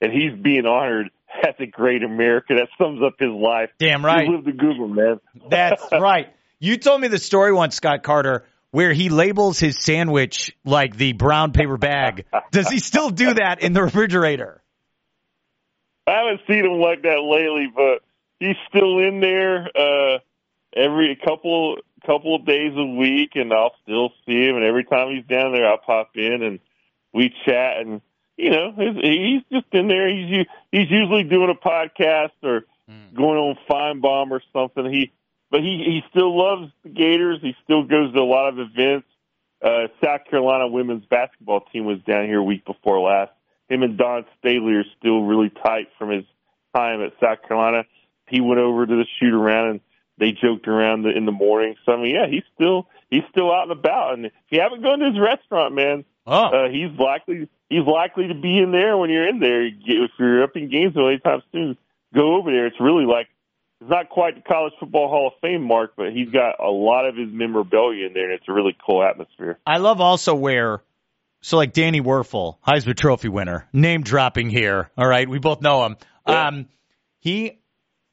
And 0.00 0.12
he's 0.12 0.32
being 0.40 0.66
honored 0.66 1.10
as 1.46 1.54
a 1.60 1.66
great 1.66 2.02
American. 2.02 2.56
That 2.56 2.68
sums 2.78 3.02
up 3.02 3.14
his 3.18 3.30
life. 3.30 3.70
Damn 3.78 4.04
right. 4.04 4.26
He 4.26 4.32
lived 4.32 4.46
the 4.46 4.52
Google, 4.52 4.88
man. 4.88 5.20
That's 5.48 5.84
right. 5.92 6.32
You 6.60 6.76
told 6.76 7.00
me 7.00 7.06
the 7.06 7.18
story 7.18 7.52
once, 7.52 7.76
Scott 7.76 8.02
Carter, 8.02 8.44
where 8.70 8.92
he 8.92 9.08
labels 9.08 9.58
his 9.58 9.78
sandwich 9.82 10.56
like 10.64 10.96
the 10.96 11.12
brown 11.12 11.52
paper 11.52 11.76
bag. 11.76 12.26
Does 12.50 12.68
he 12.68 12.78
still 12.78 13.10
do 13.10 13.34
that 13.34 13.62
in 13.62 13.72
the 13.72 13.82
refrigerator? 13.82 14.62
I 16.06 16.12
haven't 16.12 16.40
seen 16.46 16.64
him 16.64 16.80
like 16.80 17.02
that 17.02 17.20
lately, 17.20 17.70
but 17.74 18.02
he's 18.40 18.56
still 18.68 18.98
in 18.98 19.20
there 19.20 19.68
uh, 19.76 20.18
every 20.74 21.18
couple 21.22 21.76
couple 22.06 22.36
of 22.36 22.46
days 22.46 22.72
a 22.76 22.84
week, 22.84 23.32
and 23.34 23.52
I'll 23.52 23.74
still 23.82 24.10
see 24.26 24.46
him. 24.46 24.56
And 24.56 24.64
every 24.64 24.84
time 24.84 25.14
he's 25.14 25.26
down 25.26 25.52
there, 25.52 25.68
I'll 25.68 25.78
pop 25.78 26.10
in 26.14 26.42
and 26.42 26.60
we 27.12 27.34
chat. 27.44 27.78
And 27.78 28.00
you 28.36 28.50
know, 28.50 28.72
he's, 28.76 29.02
he's 29.02 29.42
just 29.52 29.66
in 29.72 29.88
there. 29.88 30.08
He's 30.08 30.46
he's 30.72 30.90
usually 30.90 31.24
doing 31.24 31.50
a 31.50 31.68
podcast 31.68 32.32
or 32.42 32.64
going 33.14 33.38
on 33.38 33.58
Finebaum 33.68 34.30
or 34.30 34.40
something. 34.52 34.90
He 34.90 35.12
but 35.50 35.60
he 35.60 35.82
he 35.84 36.02
still 36.10 36.36
loves 36.36 36.70
the 36.82 36.90
Gators. 36.90 37.38
He 37.42 37.54
still 37.64 37.84
goes 37.84 38.12
to 38.12 38.20
a 38.20 38.22
lot 38.22 38.48
of 38.48 38.58
events. 38.58 39.06
Uh, 39.62 39.88
South 40.04 40.20
Carolina 40.30 40.68
women's 40.68 41.04
basketball 41.06 41.62
team 41.72 41.84
was 41.84 41.98
down 42.06 42.26
here 42.26 42.42
week 42.42 42.64
before 42.64 43.00
last. 43.00 43.32
Him 43.68 43.82
and 43.82 43.98
Dawn 43.98 44.24
Staley 44.38 44.74
are 44.74 44.84
still 44.98 45.22
really 45.22 45.50
tight 45.50 45.88
from 45.98 46.10
his 46.10 46.24
time 46.74 47.02
at 47.02 47.12
South 47.20 47.42
Carolina. 47.46 47.84
He 48.28 48.40
went 48.40 48.60
over 48.60 48.86
to 48.86 48.94
the 48.94 49.04
shoot 49.18 49.34
around 49.34 49.70
and 49.70 49.80
they 50.18 50.32
joked 50.32 50.68
around 50.68 51.06
in 51.06 51.26
the 51.26 51.32
morning. 51.32 51.74
So 51.84 51.92
I 51.92 51.96
mean, 51.96 52.14
yeah, 52.14 52.26
he's 52.28 52.44
still 52.54 52.86
he's 53.10 53.24
still 53.30 53.52
out 53.52 53.64
and 53.64 53.72
about. 53.72 54.14
And 54.14 54.26
if 54.26 54.32
you 54.50 54.60
haven't 54.60 54.82
gone 54.82 55.00
to 55.00 55.10
his 55.10 55.18
restaurant, 55.18 55.74
man, 55.74 56.04
Oh, 56.30 56.44
uh, 56.44 56.68
he's 56.68 56.90
likely 56.98 57.48
he's 57.70 57.86
likely 57.86 58.28
to 58.28 58.34
be 58.34 58.58
in 58.58 58.70
there 58.70 58.96
when 58.98 59.08
you're 59.10 59.26
in 59.28 59.40
there. 59.40 59.66
If 59.66 60.10
you're 60.18 60.42
up 60.44 60.56
in 60.56 60.68
Gainesville 60.70 61.08
anytime 61.08 61.42
soon, 61.52 61.78
go 62.14 62.36
over 62.36 62.50
there. 62.52 62.66
It's 62.66 62.80
really 62.80 63.06
like 63.06 63.28
it's 63.80 63.90
not 63.90 64.08
quite 64.08 64.34
the 64.34 64.40
College 64.40 64.72
Football 64.80 65.08
Hall 65.08 65.26
of 65.28 65.40
Fame 65.40 65.62
mark, 65.62 65.92
but 65.96 66.12
he's 66.12 66.30
got 66.30 66.58
a 66.58 66.70
lot 66.70 67.06
of 67.06 67.16
his 67.16 67.28
memorabilia 67.30 68.06
in 68.06 68.12
there, 68.12 68.24
and 68.24 68.32
it's 68.32 68.48
a 68.48 68.52
really 68.52 68.76
cool 68.84 69.02
atmosphere. 69.02 69.58
I 69.66 69.78
love 69.78 70.00
also 70.00 70.34
where, 70.34 70.82
so 71.42 71.56
like 71.56 71.72
Danny 71.72 72.00
Wuerffel, 72.00 72.56
Heisman 72.66 72.96
Trophy 72.96 73.28
winner, 73.28 73.68
name 73.72 74.02
dropping 74.02 74.50
here. 74.50 74.90
All 74.98 75.06
right, 75.06 75.28
we 75.28 75.38
both 75.38 75.62
know 75.62 75.84
him. 75.86 75.96
Yeah. 76.26 76.48
Um, 76.48 76.66
he 77.20 77.58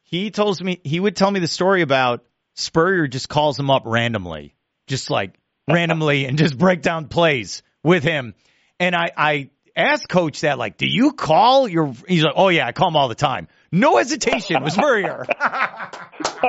he 0.04 0.30
tells 0.30 0.62
me 0.62 0.80
he 0.84 1.00
would 1.00 1.16
tell 1.16 1.32
me 1.32 1.40
the 1.40 1.48
story 1.48 1.82
about 1.82 2.24
Spurrier 2.54 3.08
just 3.08 3.28
calls 3.28 3.60
him 3.60 3.72
up 3.72 3.84
randomly, 3.86 4.56
just 4.86 5.10
like 5.10 5.36
randomly, 5.68 6.26
and 6.26 6.38
just 6.38 6.58
break 6.58 6.84
down 6.84 7.08
plays 7.08 7.64
with 7.84 8.04
him. 8.04 8.36
And 8.80 8.96
I 8.96 9.12
I 9.18 9.50
asked 9.76 10.10
Coach 10.10 10.42
that 10.42 10.58
like, 10.58 10.78
do 10.78 10.88
you 10.88 11.12
call 11.14 11.68
your? 11.68 11.94
He's 12.08 12.24
like, 12.24 12.34
oh 12.36 12.50
yeah, 12.50 12.68
I 12.68 12.72
call 12.72 12.90
him 12.90 12.96
all 12.96 13.08
the 13.08 13.16
time. 13.16 13.48
No 13.72 13.98
hesitation 13.98 14.64
with 14.64 14.74
Spurrier. 14.74 15.26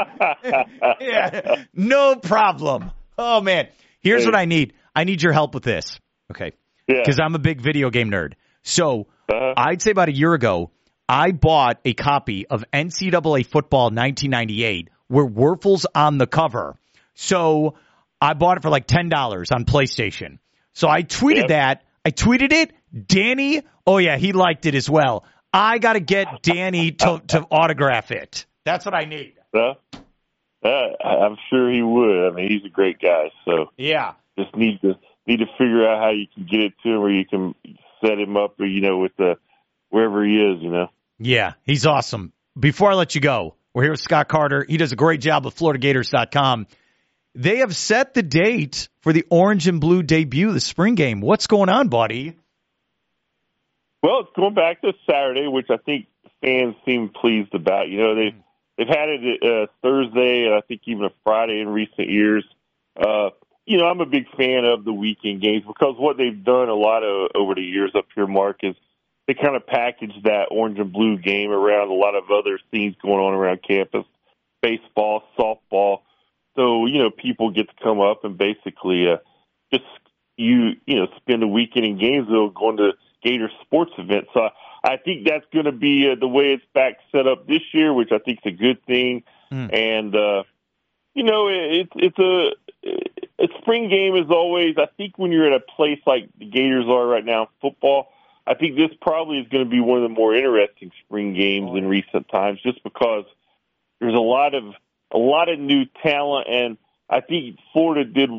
yeah, 1.01 1.65
no 1.75 2.17
problem. 2.17 2.91
Oh 3.19 3.41
man, 3.41 3.69
here's 4.01 4.23
Hey. 4.23 4.27
what 4.29 4.37
I 4.37 4.45
need. 4.45 4.75
I 4.95 5.05
need 5.05 5.23
your 5.23 5.33
help 5.33 5.55
with 5.55 5.65
this. 5.65 5.99
Okay, 6.31 6.53
Yeah. 6.89 6.97
because 7.05 7.21
I'm 7.21 7.35
a 7.35 7.39
big 7.39 7.61
video 7.61 7.91
game 7.91 8.11
nerd. 8.11 8.35
So 8.63 9.07
Uh-huh. 9.29 9.55
I'd 9.57 9.83
say 9.83 9.91
about 9.91 10.09
a 10.09 10.15
year 10.15 10.35
ago, 10.35 10.71
I 11.09 11.33
bought 11.33 11.81
a 11.85 11.95
copy 11.95 12.47
of 12.47 12.65
NCAA 12.73 13.45
Football 13.47 13.87
1998 13.91 14.89
where 15.09 15.27
Wuerffel's 15.27 15.87
on 15.95 16.19
the 16.19 16.27
cover. 16.27 16.77
So 17.15 17.75
I 18.21 18.35
bought 18.35 18.59
it 18.59 18.63
for 18.63 18.71
like 18.71 18.87
ten 18.87 19.09
dollars 19.09 19.51
on 19.53 19.65
PlayStation. 19.65 20.39
So 20.75 20.89
I 20.89 21.03
tweeted 21.03 21.37
Yep. 21.37 21.49
that. 21.49 21.83
I 22.05 22.11
tweeted 22.11 22.53
it. 22.53 22.73
Danny, 23.07 23.63
oh 23.87 23.99
yeah, 23.99 24.17
he 24.17 24.33
liked 24.33 24.67
it 24.67 24.75
as 24.75 24.89
well. 24.89 25.25
I 25.53 25.79
got 25.79 25.95
to 25.95 26.01
get 26.01 26.43
Danny 26.43 26.93
to 26.93 27.23
to 27.29 27.41
autograph 27.51 28.11
it. 28.11 28.47
That's 28.65 28.85
what 28.85 28.95
I 28.95 29.05
need. 29.05 29.35
Uh, 29.55 29.75
uh, 30.63 30.69
I'm 31.05 31.37
sure 31.51 31.71
he 31.73 31.83
would. 31.83 32.29
I 32.29 32.31
mean, 32.35 32.51
he's 32.51 32.65
a 32.65 32.69
great 32.73 32.99
guy. 33.01 33.31
So 33.45 33.71
Yeah. 33.77 34.15
just 34.39 34.55
need 34.57 34.81
to 34.83 34.95
need 35.27 35.39
to 35.39 35.47
figure 35.59 35.89
out 35.89 36.03
how 36.03 36.11
you 36.11 36.27
can 36.35 36.47
get 36.51 36.61
it 36.61 36.73
to 36.83 36.89
him, 36.91 36.99
or 37.01 37.11
you 37.11 37.25
can 37.25 37.55
set 38.05 38.19
him 38.19 38.37
up, 38.37 38.59
or 38.61 38.67
you 38.67 38.81
know, 38.81 38.99
with 38.99 39.17
the 39.17 39.37
wherever 39.91 40.25
he 40.25 40.35
is. 40.37 40.63
You 40.63 40.71
know. 40.71 40.89
Yeah, 41.19 41.55
he's 41.65 41.87
awesome. 41.87 42.33
Before 42.59 42.91
I 42.91 42.95
let 42.95 43.15
you 43.15 43.21
go, 43.21 43.55
We're 43.75 43.83
here 43.85 43.93
with 43.93 44.01
Scott 44.01 44.29
Carter. 44.29 44.65
He 44.69 44.77
does 44.79 44.93
a 44.93 44.97
great 44.97 45.21
job 45.21 45.47
at 45.47 45.55
FloridaGators.com. 45.55 46.67
They 47.35 47.59
have 47.59 47.77
set 47.77 48.15
the 48.15 48.23
date 48.23 48.89
for 49.03 49.13
the 49.13 49.25
orange 49.31 49.69
and 49.69 49.81
blue 49.81 50.03
debut, 50.03 50.53
the 50.53 50.61
spring 50.61 50.95
game. 50.95 51.21
What's 51.21 51.47
going 51.47 51.69
on, 51.69 51.89
buddy? 51.89 52.37
Well, 54.07 54.21
it's 54.21 54.31
going 54.37 54.55
back 54.55 54.83
to 54.83 54.93
Saturday, 55.11 55.49
which 55.49 55.67
I 55.69 55.79
think 55.79 56.07
fans 56.41 56.77
seem 56.85 57.09
pleased 57.09 57.53
about. 57.57 57.89
You 57.89 57.99
know, 57.99 58.15
they 58.15 58.37
they've 58.79 58.87
had 58.87 59.09
it 59.09 59.43
uh, 59.43 59.67
Thursday 59.83 60.45
and 60.47 60.55
I 60.55 60.61
think 60.61 60.83
even 60.87 61.07
a 61.07 61.11
Friday 61.25 61.61
in 61.61 61.69
recent 61.69 62.09
years. 62.09 62.45
Uh, 62.97 63.31
you 63.65 63.79
know, 63.79 63.87
I'm 63.87 64.01
a 64.01 64.07
big 64.07 64.27
fan 64.37 64.65
of 64.65 64.85
the 64.85 64.93
weekend 64.93 65.43
games 65.43 65.65
because 65.67 65.97
what 65.99 66.19
they've 66.19 66.45
done 66.45 66.69
a 66.69 66.75
lot 66.75 67.03
of 67.03 67.33
over 67.35 67.57
the 67.57 67.63
years 67.63 67.91
up 67.97 68.07
here, 68.15 68.29
Mark, 68.29 68.61
is 68.63 68.77
they 69.27 69.35
kind 69.35 69.57
of 69.57 69.67
package 69.67 70.13
that 70.23 70.53
orange 70.53 70.79
and 70.79 70.93
blue 70.93 71.19
game 71.19 71.51
around 71.51 71.89
a 71.89 71.95
lot 71.95 72.15
of 72.15 72.31
other 72.31 72.61
things 72.71 72.95
going 73.03 73.19
on 73.19 73.35
around 73.35 73.59
campus, 73.67 74.05
baseball, 74.63 75.25
softball. 75.37 76.03
So 76.55 76.87
you 76.87 77.01
know, 77.01 77.11
people 77.11 77.51
get 77.51 77.71
to 77.71 77.75
come 77.83 78.01
up 78.01 78.25
and 78.25 78.39
basically 78.39 79.09
uh, 79.09 79.17
just 79.73 79.85
you 80.37 80.75
you 80.87 80.95
know 80.95 81.09
spend 81.17 81.43
a 81.43 81.49
weekend 81.49 81.87
in 81.87 81.99
Gainesville 81.99 82.51
going 82.51 82.77
to 82.77 82.93
Gator 83.23 83.51
sports 83.63 83.93
events. 83.99 84.29
So 84.35 84.49
I 84.85 84.97
think 84.99 85.27
that's 85.27 85.45
going 85.53 85.65
to 85.65 85.73
be 85.73 86.11
uh, 86.11 86.15
the 86.19 86.29
way 86.29 86.53
it's 86.53 86.65
back 86.75 86.99
set 87.13 87.27
up 87.27 87.47
this 87.47 87.63
year, 87.73 87.93
which 87.93 88.13
I 88.13 88.19
think 88.19 88.41
is 88.45 88.53
a 88.53 88.57
good 88.57 88.85
thing. 88.85 89.25
Mm. 89.53 89.75
And 89.75 90.17
uh, 90.17 90.43
you 91.15 91.25
know, 91.25 91.49
it, 91.49 91.89
it's 91.97 92.19
a 92.19 92.51
a 93.39 93.49
spring 93.61 93.89
game 93.89 94.17
is 94.17 94.31
always. 94.31 94.77
I 94.79 94.87
think 94.97 95.19
when 95.19 95.33
you're 95.33 95.47
at 95.47 95.53
a 95.53 95.61
place 95.61 96.01
like 96.07 96.29
the 96.39 96.47
Gators 96.47 96.87
are 96.89 97.07
right 97.07 97.25
now 97.25 97.43
in 97.43 97.49
football, 97.61 98.09
I 98.47 98.55
think 98.55 98.77
this 98.77 98.91
probably 99.01 99.39
is 99.39 99.49
going 99.49 99.65
to 99.65 99.71
be 99.71 99.81
one 99.81 100.03
of 100.03 100.03
the 100.03 100.15
more 100.15 100.35
interesting 100.35 100.93
spring 101.05 101.35
games 101.35 101.71
in 101.77 101.87
recent 101.87 102.29
times, 102.29 102.61
just 102.63 102.83
because 102.85 103.25
there's 104.01 104.15
a 104.15 104.19
lot 104.19 104.55
of 104.55 104.65
a 105.11 105.19
lot 105.19 105.49
of 105.49 105.59
new 105.59 105.85
talent, 106.03 106.49
and 106.49 106.79
I 107.09 107.21
think 107.21 107.59
Florida 107.73 108.05
did. 108.05 108.31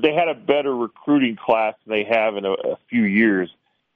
They 0.00 0.14
had 0.14 0.28
a 0.28 0.34
better 0.34 0.74
recruiting 0.74 1.36
class 1.36 1.74
than 1.84 1.96
they 1.96 2.04
have 2.04 2.36
in 2.36 2.44
a, 2.44 2.52
a 2.52 2.78
few 2.88 3.02
years, 3.02 3.50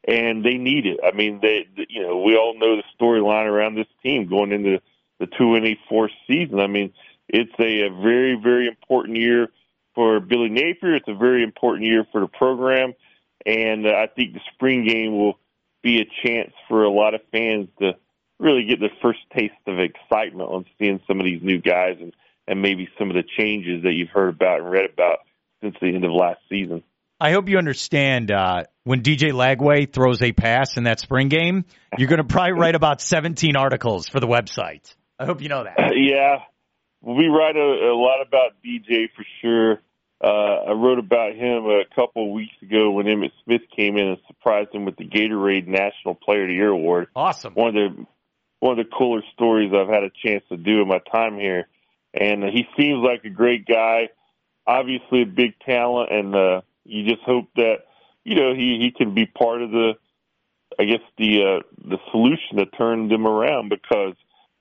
and 0.07 0.45
they 0.45 0.55
need 0.55 0.87
it. 0.87 0.99
I 1.05 1.15
mean, 1.17 1.41
they, 1.41 1.67
you 1.89 2.03
know, 2.03 2.19
we 2.19 2.37
all 2.37 2.59
know 2.59 2.77
the 2.77 2.83
storyline 2.99 3.47
around 3.47 3.77
this 3.77 3.87
team 4.03 4.29
going 4.29 4.53
into 4.53 4.81
the 5.21 5.27
two 5.27 5.55
and 5.55 5.65
eight 5.65 5.79
fourth 5.89 6.11
season. 6.27 6.61
I 6.61 6.67
mean, 6.67 6.93
it's 7.29 7.53
a, 7.59 7.87
a 7.87 7.91
very, 7.91 8.35
very 8.35 8.67
important 8.67 9.17
year 9.17 9.49
for 9.95 10.21
Billy 10.21 10.49
Napier. 10.49 10.97
It's 10.97 11.09
a 11.09 11.15
very 11.15 11.43
important 11.43 11.87
year 11.87 12.07
for 12.11 12.21
the 12.21 12.27
program, 12.27 12.95
and 13.47 13.87
uh, 13.87 13.91
I 13.91 14.09
think 14.09 14.35
the 14.35 14.41
spring 14.55 14.87
game 14.87 15.17
will 15.17 15.39
be 15.83 16.01
a 16.01 16.09
chance 16.25 16.53
for 16.69 16.85
a 16.85 16.91
lot 16.91 17.15
of 17.15 17.21
fans 17.31 17.69
to 17.81 17.97
really 18.39 18.65
get 18.65 18.81
their 18.81 18.93
first 19.01 19.21
taste 19.37 19.55
of 19.67 19.79
excitement 19.79 20.51
on 20.51 20.65
seeing 20.79 21.01
some 21.07 21.21
of 21.21 21.25
these 21.25 21.43
new 21.43 21.59
guys 21.59 21.97
and 22.01 22.13
and 22.49 22.61
maybe 22.61 22.89
some 22.99 23.09
of 23.09 23.15
the 23.15 23.23
changes 23.23 23.85
that 23.85 23.93
you've 23.93 24.09
heard 24.09 24.31
about 24.31 24.61
and 24.61 24.71
read 24.71 24.91
about 24.91 25.19
since 25.63 25.77
the 25.81 25.87
end 25.87 26.05
of 26.05 26.11
last 26.11 26.41
season. 26.49 26.83
I 27.23 27.31
hope 27.31 27.49
you 27.49 27.57
understand 27.57 28.33
uh, 28.33 28.65
when 28.83 29.03
DJ 29.03 29.31
Lagway 29.31 29.91
throws 29.91 30.21
a 30.23 30.33
pass 30.33 30.77
in 30.77 30.85
that 30.85 30.99
spring 30.99 31.29
game, 31.29 31.67
you're 31.97 32.09
going 32.09 32.19
to 32.19 32.25
probably 32.25 32.55
write 32.55 32.75
about 32.75 33.01
17 33.01 33.55
articles 33.55 34.09
for 34.09 34.19
the 34.19 34.27
website. 34.27 34.93
I 35.21 35.27
hope 35.27 35.41
you 35.41 35.49
know 35.49 35.63
that. 35.63 35.79
Uh, 35.79 35.93
yeah, 35.95 36.39
we 37.01 37.29
write 37.29 37.55
a, 37.55 37.61
a 37.61 37.95
lot 37.95 38.27
about 38.27 38.55
DJ 38.67 39.07
for 39.15 39.25
sure. 39.41 39.81
Uh, 40.21 40.71
I 40.71 40.73
wrote 40.73 40.99
about 40.99 41.37
him 41.37 41.67
a 41.67 41.85
couple 41.95 42.27
of 42.27 42.33
weeks 42.33 42.55
ago 42.61 42.91
when 42.91 43.07
Emmitt 43.07 43.31
Smith 43.45 43.63
came 43.77 43.97
in 43.99 44.09
and 44.09 44.19
surprised 44.27 44.75
him 44.75 44.85
with 44.85 44.97
the 44.97 45.05
Gatorade 45.05 45.69
National 45.69 46.17
Player 46.17 46.43
of 46.43 46.49
the 46.49 46.55
Year 46.55 46.71
award. 46.71 47.07
Awesome. 47.15 47.55
One 47.55 47.69
of 47.69 47.75
the 47.75 48.07
one 48.59 48.81
of 48.81 48.85
the 48.85 48.97
cooler 48.99 49.23
stories 49.35 49.73
I've 49.73 49.87
had 49.87 50.03
a 50.03 50.11
chance 50.27 50.43
to 50.49 50.57
do 50.57 50.83
in 50.83 50.89
my 50.89 50.99
time 51.13 51.37
here. 51.39 51.69
And 52.13 52.43
he 52.43 52.67
seems 52.77 52.99
like 53.05 53.25
a 53.25 53.31
great 53.31 53.65
guy, 53.65 54.09
obviously 54.67 55.23
a 55.23 55.27
big 55.27 55.59
talent, 55.65 56.11
and 56.11 56.35
uh, 56.35 56.61
you 56.85 57.05
just 57.05 57.23
hope 57.23 57.49
that 57.57 57.87
you 58.25 58.35
know 58.37 58.55
he 58.55 58.79
he 58.81 58.93
can 58.97 59.15
be 59.15 59.27
part 59.27 59.63
of 59.63 59.71
the, 59.71 59.93
I 60.79 60.85
guess 60.85 61.01
the 61.19 61.43
uh, 61.43 61.89
the 61.89 61.99
solution 62.11 62.57
that 62.57 62.77
turned 62.77 63.11
them 63.11 63.27
around 63.27 63.69
because 63.69 64.15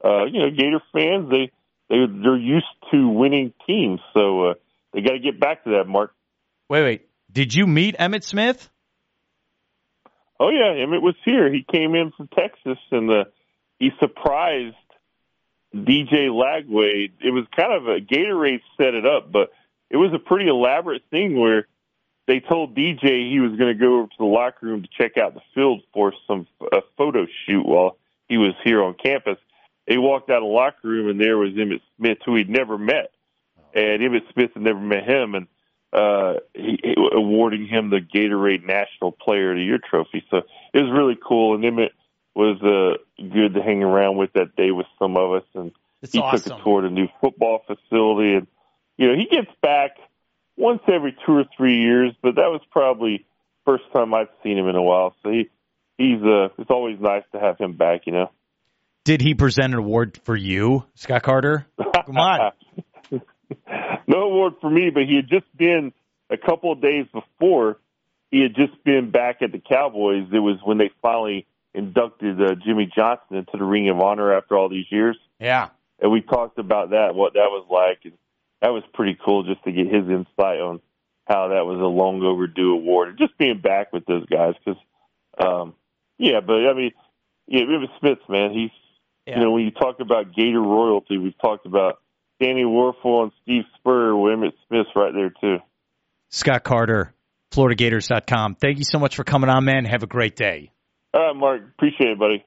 uh, 0.03 0.25
you 0.25 0.39
know 0.39 0.49
Gator 0.49 0.81
fans 0.93 1.29
they 1.29 1.51
they 1.89 2.05
they're 2.07 2.37
used 2.37 2.65
to 2.91 3.07
winning 3.07 3.53
teams, 3.65 3.99
so 4.13 4.49
uh, 4.49 4.53
they 4.93 5.01
got 5.01 5.13
to 5.13 5.19
get 5.19 5.39
back 5.39 5.63
to 5.65 5.71
that. 5.71 5.87
Mark, 5.87 6.13
wait, 6.69 6.83
wait, 6.83 7.09
did 7.31 7.53
you 7.53 7.67
meet 7.67 7.97
Emmitt 7.97 8.23
Smith? 8.23 8.69
Oh 10.39 10.49
yeah, 10.49 10.73
Emmitt 10.83 11.01
was 11.01 11.15
here. 11.23 11.51
He 11.51 11.65
came 11.71 11.95
in 11.95 12.11
from 12.17 12.27
Texas, 12.27 12.77
and 12.91 13.09
uh, 13.11 13.23
he 13.79 13.91
surprised 13.99 14.75
DJ 15.75 16.29
Lagway. 16.29 17.11
It 17.19 17.31
was 17.31 17.45
kind 17.55 17.73
of 17.73 17.87
a 17.87 17.99
Gatorade 17.99 18.61
set 18.77 18.93
it 18.93 19.05
up, 19.05 19.31
but 19.31 19.51
it 19.89 19.97
was 19.97 20.11
a 20.13 20.19
pretty 20.19 20.47
elaborate 20.47 21.03
thing 21.11 21.39
where 21.39 21.67
they 22.27 22.39
told 22.39 22.75
DJ 22.75 23.31
he 23.31 23.39
was 23.39 23.57
going 23.57 23.73
to 23.73 23.79
go 23.79 23.99
over 23.99 24.07
to 24.07 24.17
the 24.19 24.25
locker 24.25 24.65
room 24.65 24.83
to 24.83 24.89
check 24.97 25.17
out 25.17 25.33
the 25.33 25.41
field 25.53 25.81
for 25.93 26.13
some 26.27 26.47
a 26.71 26.81
photo 26.97 27.25
shoot 27.45 27.65
while 27.65 27.97
he 28.29 28.37
was 28.37 28.53
here 28.63 28.83
on 28.83 28.93
campus. 28.93 29.37
He 29.87 29.97
walked 29.97 30.29
out 30.29 30.37
of 30.37 30.43
the 30.43 30.47
locker 30.47 30.87
room 30.87 31.09
and 31.09 31.19
there 31.19 31.37
was 31.37 31.51
Emmitt 31.53 31.81
Smith, 31.97 32.19
who 32.25 32.35
he'd 32.35 32.49
never 32.49 32.77
met, 32.77 33.11
and 33.73 34.01
Emmitt 34.01 34.31
Smith 34.33 34.51
had 34.53 34.63
never 34.63 34.79
met 34.79 35.07
him, 35.07 35.35
and 35.35 35.47
uh, 35.93 36.35
he, 36.53 36.79
he, 36.81 36.95
awarding 37.13 37.67
him 37.67 37.89
the 37.89 37.99
Gatorade 37.99 38.65
National 38.65 39.11
Player 39.11 39.51
of 39.51 39.57
the 39.57 39.63
Year 39.63 39.79
trophy. 39.79 40.23
So 40.29 40.37
it 40.73 40.79
was 40.79 40.91
really 40.91 41.17
cool, 41.21 41.55
and 41.55 41.63
Emmitt 41.63 41.91
was 42.33 42.61
uh, 42.61 42.97
good 43.21 43.55
to 43.55 43.61
hang 43.61 43.83
around 43.83 44.17
with 44.17 44.31
that 44.33 44.55
day 44.55 44.71
with 44.71 44.87
some 44.97 45.17
of 45.17 45.33
us, 45.33 45.43
and 45.53 45.71
he 46.09 46.19
awesome. 46.19 46.41
took 46.41 46.59
a 46.59 46.63
tour 46.63 46.85
of 46.85 46.91
the 46.91 46.95
new 46.95 47.07
football 47.19 47.63
facility, 47.67 48.35
and 48.35 48.47
you 48.97 49.07
know 49.07 49.15
he 49.15 49.25
gets 49.25 49.51
back 49.61 49.97
once 50.61 50.81
every 50.87 51.17
two 51.25 51.33
or 51.33 51.45
three 51.57 51.79
years, 51.79 52.13
but 52.21 52.35
that 52.35 52.49
was 52.49 52.61
probably 52.71 53.25
first 53.65 53.83
time 53.91 54.13
I've 54.13 54.27
seen 54.43 54.57
him 54.57 54.67
in 54.67 54.75
a 54.75 54.81
while. 54.81 55.15
So 55.23 55.31
he 55.31 55.49
he's 55.97 56.21
uh 56.21 56.49
it's 56.57 56.69
always 56.69 56.99
nice 56.99 57.23
to 57.33 57.39
have 57.39 57.57
him 57.57 57.75
back, 57.75 58.01
you 58.05 58.13
know. 58.13 58.31
Did 59.03 59.21
he 59.21 59.33
present 59.33 59.73
an 59.73 59.79
award 59.79 60.19
for 60.23 60.35
you, 60.35 60.85
Scott 60.93 61.23
Carter? 61.23 61.65
Come 62.05 62.17
on. 62.17 62.51
no 64.07 64.21
award 64.21 64.53
for 64.61 64.69
me, 64.69 64.91
but 64.93 65.03
he 65.03 65.15
had 65.15 65.27
just 65.27 65.45
been 65.57 65.91
a 66.29 66.37
couple 66.37 66.71
of 66.71 66.81
days 66.81 67.05
before. 67.11 67.77
He 68.29 68.41
had 68.41 68.55
just 68.55 68.81
been 68.83 69.11
back 69.11 69.41
at 69.41 69.51
the 69.51 69.59
Cowboys. 69.59 70.27
It 70.31 70.39
was 70.39 70.59
when 70.63 70.77
they 70.77 70.91
finally 71.01 71.47
inducted 71.73 72.39
uh, 72.41 72.55
Jimmy 72.63 72.89
Johnson 72.95 73.37
into 73.37 73.57
the 73.57 73.63
Ring 73.63 73.89
of 73.89 73.99
Honor 73.99 74.33
after 74.33 74.57
all 74.57 74.69
these 74.69 74.85
years. 74.89 75.17
Yeah. 75.39 75.69
And 75.99 76.11
we 76.11 76.21
talked 76.21 76.57
about 76.57 76.91
that, 76.91 77.13
what 77.13 77.33
that 77.33 77.49
was 77.49 77.65
like, 77.69 77.99
and 78.05 78.13
that 78.61 78.69
was 78.69 78.83
pretty 78.93 79.17
cool 79.23 79.43
just 79.43 79.63
to 79.63 79.71
get 79.71 79.87
his 79.87 80.07
insight 80.07 80.59
on 80.59 80.81
how 81.25 81.49
that 81.49 81.65
was 81.65 81.79
a 81.79 81.85
long 81.85 82.21
overdue 82.23 82.73
award, 82.73 83.09
and 83.09 83.17
just 83.17 83.37
being 83.37 83.59
back 83.59 83.93
with 83.93 84.05
those 84.05 84.25
guys. 84.25 84.53
Because, 84.63 84.81
um, 85.39 85.75
yeah, 86.17 86.39
but 86.45 86.67
I 86.67 86.73
mean, 86.73 86.91
yeah, 87.47 87.61
Emmitt 87.61 87.99
Smith, 87.99 88.19
man, 88.29 88.51
he's 88.51 88.71
yeah. 89.25 89.39
you 89.39 89.45
know 89.45 89.51
when 89.51 89.63
you 89.63 89.71
talk 89.71 89.99
about 89.99 90.35
Gator 90.35 90.61
royalty, 90.61 91.17
we've 91.17 91.37
talked 91.39 91.65
about 91.65 92.01
Danny 92.41 92.63
Wuerffel 92.63 93.23
and 93.23 93.31
Steve 93.43 93.63
Spurrier. 93.77 94.15
Well, 94.15 94.35
Emmitt 94.35 94.53
Smith's 94.67 94.89
right 94.95 95.13
there 95.13 95.33
too. 95.41 95.57
Scott 96.29 96.63
Carter, 96.63 97.13
FloridaGators.com. 97.51 98.55
Thank 98.55 98.77
you 98.77 98.85
so 98.85 98.99
much 98.99 99.15
for 99.15 99.23
coming 99.23 99.49
on, 99.49 99.65
man. 99.65 99.85
Have 99.85 100.03
a 100.03 100.07
great 100.07 100.35
day. 100.35 100.71
All 101.13 101.21
right, 101.21 101.35
Mark. 101.35 101.61
Appreciate 101.61 102.11
it, 102.11 102.19
buddy. 102.19 102.45